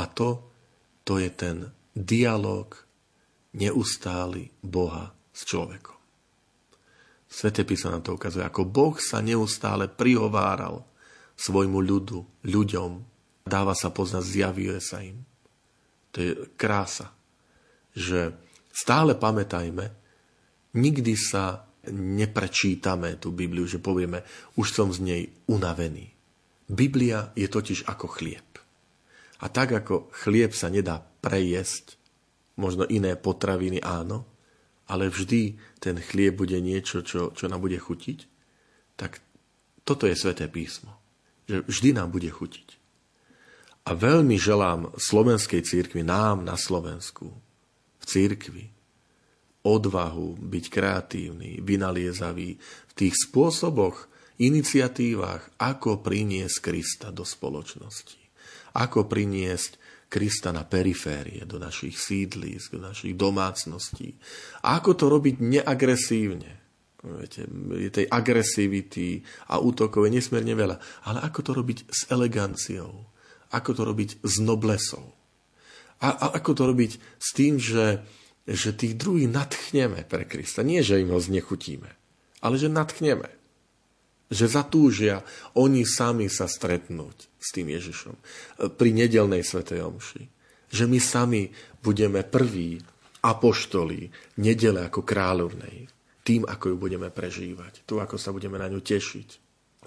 A 0.00 0.08
to, 0.08 0.40
to 1.04 1.20
je 1.20 1.28
ten 1.28 1.68
dialog 1.92 2.72
neustály 3.52 4.48
Boha 4.64 5.12
s 5.34 5.44
človekom. 5.44 5.98
Svete 7.30 7.62
písmo 7.62 7.94
nám 7.94 8.02
to 8.02 8.16
ukazuje, 8.16 8.42
ako 8.42 8.66
Boh 8.66 8.96
sa 8.98 9.22
neustále 9.22 9.86
prihováral 9.86 10.82
svojmu 11.38 11.78
ľudu, 11.78 12.42
ľuďom, 12.42 12.90
dáva 13.46 13.76
sa 13.76 13.94
poznať, 13.94 14.24
zjavuje 14.26 14.78
sa 14.82 14.98
im. 15.04 15.22
To 16.10 16.16
je 16.18 16.30
krása, 16.58 17.14
že 17.94 18.34
stále 18.74 19.14
pamätajme, 19.14 19.94
nikdy 20.74 21.14
sa 21.14 21.70
neprečítame 21.88 23.16
tú 23.16 23.30
Bibliu, 23.30 23.64
že 23.64 23.80
povieme, 23.80 24.26
už 24.58 24.74
som 24.74 24.90
z 24.90 25.00
nej 25.00 25.22
unavený. 25.46 26.12
Biblia 26.66 27.30
je 27.38 27.46
totiž 27.46 27.86
ako 27.86 28.06
chlieb. 28.10 28.49
A 29.40 29.48
tak 29.48 29.72
ako 29.72 30.12
chlieb 30.12 30.52
sa 30.52 30.68
nedá 30.68 31.00
prejesť, 31.00 31.96
možno 32.60 32.84
iné 32.84 33.16
potraviny 33.16 33.80
áno, 33.80 34.28
ale 34.84 35.08
vždy 35.08 35.56
ten 35.80 35.96
chlieb 35.96 36.36
bude 36.36 36.60
niečo, 36.60 37.00
čo, 37.00 37.32
čo 37.32 37.48
nám 37.48 37.64
bude 37.64 37.80
chutiť, 37.80 38.18
tak 39.00 39.24
toto 39.88 40.04
je 40.04 40.12
sveté 40.12 40.44
písmo. 40.50 40.92
Že 41.48 41.64
vždy 41.64 41.90
nám 41.96 42.12
bude 42.12 42.28
chutiť. 42.28 42.76
A 43.88 43.96
veľmi 43.96 44.36
želám 44.36 44.92
slovenskej 45.00 45.64
církvi, 45.64 46.04
nám 46.04 46.44
na 46.44 46.60
Slovensku, 46.60 47.32
v 47.96 48.04
církvi, 48.04 48.64
odvahu 49.64 50.36
byť 50.36 50.64
kreatívny, 50.68 51.64
vynaliezavý 51.64 52.60
v 52.60 52.92
tých 52.92 53.14
spôsoboch, 53.24 54.04
iniciatívach, 54.36 55.48
ako 55.56 56.04
priniesť 56.04 56.56
Krista 56.60 57.08
do 57.08 57.24
spoločnosti 57.24 58.19
ako 58.74 59.06
priniesť 59.06 59.78
Krista 60.10 60.50
na 60.50 60.66
periférie, 60.66 61.46
do 61.46 61.62
našich 61.62 61.94
sídlisk, 61.94 62.74
do 62.74 62.82
našich 62.82 63.14
domácností. 63.14 64.18
A 64.66 64.82
ako 64.82 64.98
to 64.98 65.06
robiť 65.06 65.38
neagresívne. 65.38 66.58
Viete, 67.00 67.46
tej 67.94 68.10
agresivity 68.10 69.22
a 69.54 69.62
útokov 69.62 70.10
je 70.10 70.18
nesmierne 70.18 70.58
veľa. 70.58 70.76
Ale 71.06 71.22
ako 71.22 71.40
to 71.46 71.52
robiť 71.54 71.78
s 71.86 72.00
eleganciou? 72.10 73.06
Ako 73.54 73.70
to 73.70 73.86
robiť 73.86 74.18
s 74.26 74.34
noblesou? 74.42 75.14
A, 76.02 76.08
a 76.10 76.26
ako 76.42 76.58
to 76.58 76.62
robiť 76.66 76.92
s 77.22 77.28
tým, 77.30 77.62
že, 77.62 78.02
že 78.50 78.74
tých 78.74 78.98
druhých 78.98 79.30
natchneme 79.30 80.02
pre 80.10 80.26
Krista? 80.26 80.66
Nie, 80.66 80.82
že 80.82 80.98
im 80.98 81.14
ho 81.14 81.22
znechutíme, 81.22 81.90
ale 82.42 82.54
že 82.58 82.66
natchneme 82.66 83.40
že 84.30 84.46
zatúžia 84.46 85.26
oni 85.58 85.82
sami 85.82 86.30
sa 86.30 86.46
stretnúť 86.46 87.29
s 87.40 87.48
tým 87.56 87.72
Ježišom 87.72 88.14
pri 88.76 88.90
nedelnej 88.92 89.40
svetej 89.40 89.80
omši. 89.80 90.22
Že 90.70 90.84
my 90.86 90.98
sami 91.02 91.42
budeme 91.82 92.22
prví 92.22 92.78
apoštoli 93.24 94.12
nedele 94.38 94.86
ako 94.86 95.00
kráľovnej. 95.02 95.88
Tým, 96.20 96.44
ako 96.46 96.64
ju 96.72 96.76
budeme 96.76 97.08
prežívať. 97.08 97.82
To, 97.88 97.98
ako 97.98 98.20
sa 98.20 98.30
budeme 98.30 98.60
na 98.60 98.68
ňu 98.68 98.78
tešiť. 98.84 99.28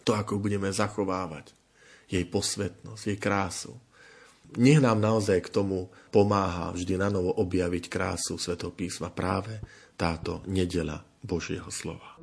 To, 0.03 0.11
ako 0.17 0.41
budeme 0.41 0.67
zachovávať. 0.73 1.53
Jej 2.09 2.25
posvetnosť, 2.27 3.03
jej 3.07 3.17
krásu. 3.21 3.73
Nech 4.59 4.81
nám 4.83 5.01
naozaj 5.01 5.49
k 5.49 5.53
tomu 5.53 5.89
pomáha 6.13 6.75
vždy 6.75 6.99
na 6.99 7.09
novo 7.09 7.33
objaviť 7.41 7.89
krásu 7.89 8.37
Svetopísma 8.37 9.09
práve 9.09 9.57
táto 9.97 10.45
nedela 10.45 11.01
Božieho 11.23 11.69
slova. 11.73 12.19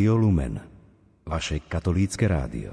Rádio 0.00 0.16
Lumen, 0.16 0.56
vaše 1.28 1.60
katolícke 1.60 2.24
rádio. 2.24 2.72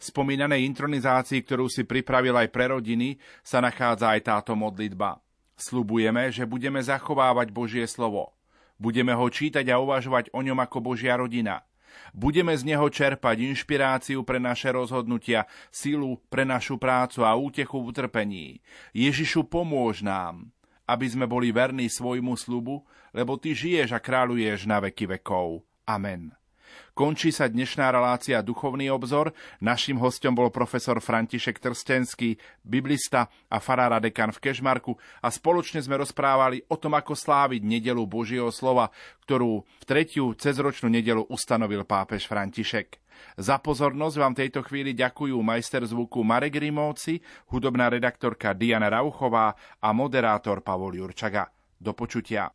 V 0.00 0.02
spomínanej 0.08 0.64
intronizácii, 0.64 1.44
ktorú 1.44 1.68
si 1.68 1.84
pripravil 1.84 2.32
aj 2.32 2.48
pre 2.48 2.72
rodiny, 2.72 3.20
sa 3.44 3.60
nachádza 3.60 4.16
aj 4.16 4.20
táto 4.24 4.56
modlitba. 4.56 5.20
Slubujeme, 5.60 6.32
že 6.32 6.48
budeme 6.48 6.80
zachovávať 6.80 7.52
Božie 7.52 7.84
slovo. 7.84 8.32
Budeme 8.80 9.12
ho 9.12 9.28
čítať 9.28 9.68
a 9.68 9.76
uvažovať 9.76 10.32
o 10.32 10.40
ňom 10.40 10.56
ako 10.56 10.80
Božia 10.80 11.20
rodina. 11.20 11.68
Budeme 12.16 12.56
z 12.56 12.64
neho 12.64 12.88
čerpať 12.88 13.44
inšpiráciu 13.44 14.24
pre 14.24 14.40
naše 14.40 14.72
rozhodnutia, 14.72 15.44
silu 15.68 16.16
pre 16.32 16.48
našu 16.48 16.80
prácu 16.80 17.28
a 17.28 17.36
útechu 17.36 17.76
v 17.76 17.92
utrpení. 17.92 18.46
Ježišu, 18.96 19.44
pomôž 19.52 20.00
nám, 20.00 20.48
aby 20.88 21.12
sme 21.12 21.28
boli 21.28 21.52
verní 21.52 21.92
svojmu 21.92 22.40
slubu, 22.40 22.88
lebo 23.12 23.36
Ty 23.36 23.52
žiješ 23.52 23.92
a 23.92 24.00
kráľuješ 24.00 24.64
na 24.64 24.80
veky 24.80 25.12
vekov. 25.12 25.60
Amen. 25.84 26.37
Končí 26.98 27.30
sa 27.30 27.46
dnešná 27.46 27.94
relácia 27.94 28.42
Duchovný 28.42 28.90
obzor. 28.90 29.30
Naším 29.62 30.02
hostom 30.02 30.34
bol 30.34 30.50
profesor 30.50 30.98
František 30.98 31.62
Trstenský, 31.62 32.34
biblista 32.66 33.30
a 33.46 33.62
farára 33.62 34.02
dekan 34.02 34.34
v 34.34 34.42
Kešmarku 34.42 34.98
a 35.22 35.30
spoločne 35.30 35.78
sme 35.78 36.02
rozprávali 36.02 36.66
o 36.66 36.74
tom, 36.74 36.98
ako 36.98 37.14
sláviť 37.14 37.62
nedelu 37.62 38.02
Božieho 38.02 38.50
slova, 38.50 38.90
ktorú 39.22 39.62
v 39.62 39.84
tretiu 39.86 40.34
cezročnú 40.34 40.90
nedelu 40.90 41.22
ustanovil 41.30 41.86
pápež 41.86 42.26
František. 42.26 42.98
Za 43.38 43.62
pozornosť 43.62 44.16
vám 44.18 44.34
tejto 44.34 44.66
chvíli 44.66 44.90
ďakujú 44.90 45.38
majster 45.38 45.86
zvuku 45.86 46.26
Marek 46.26 46.58
Rimovci, 46.58 47.22
hudobná 47.54 47.94
redaktorka 47.94 48.58
Diana 48.58 48.90
Rauchová 48.90 49.54
a 49.78 49.88
moderátor 49.94 50.66
Pavol 50.66 50.98
Jurčaga. 50.98 51.46
Do 51.78 51.94
počutia. 51.94 52.50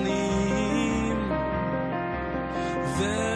Šťastným? 0.00 1.18
Verím, 2.98 3.29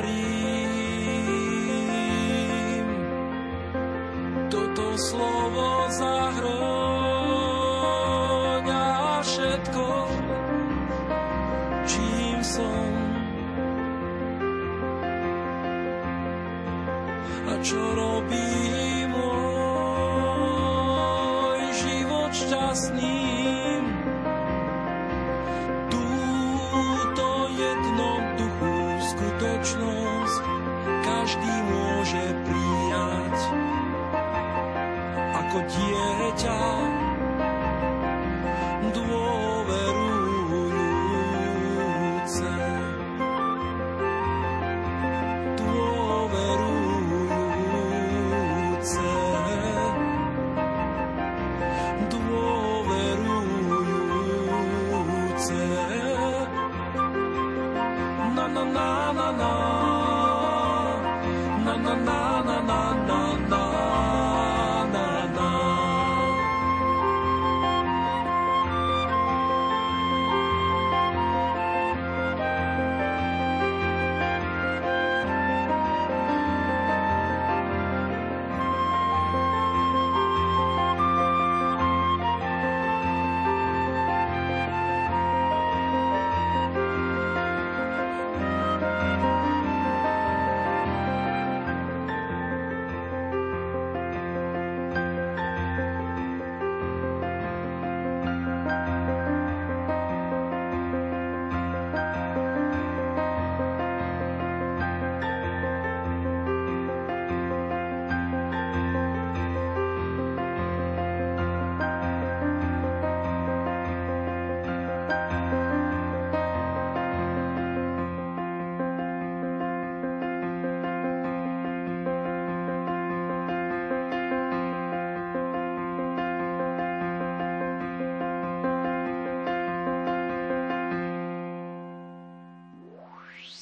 ako 35.55 35.84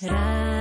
rád. 0.02 0.51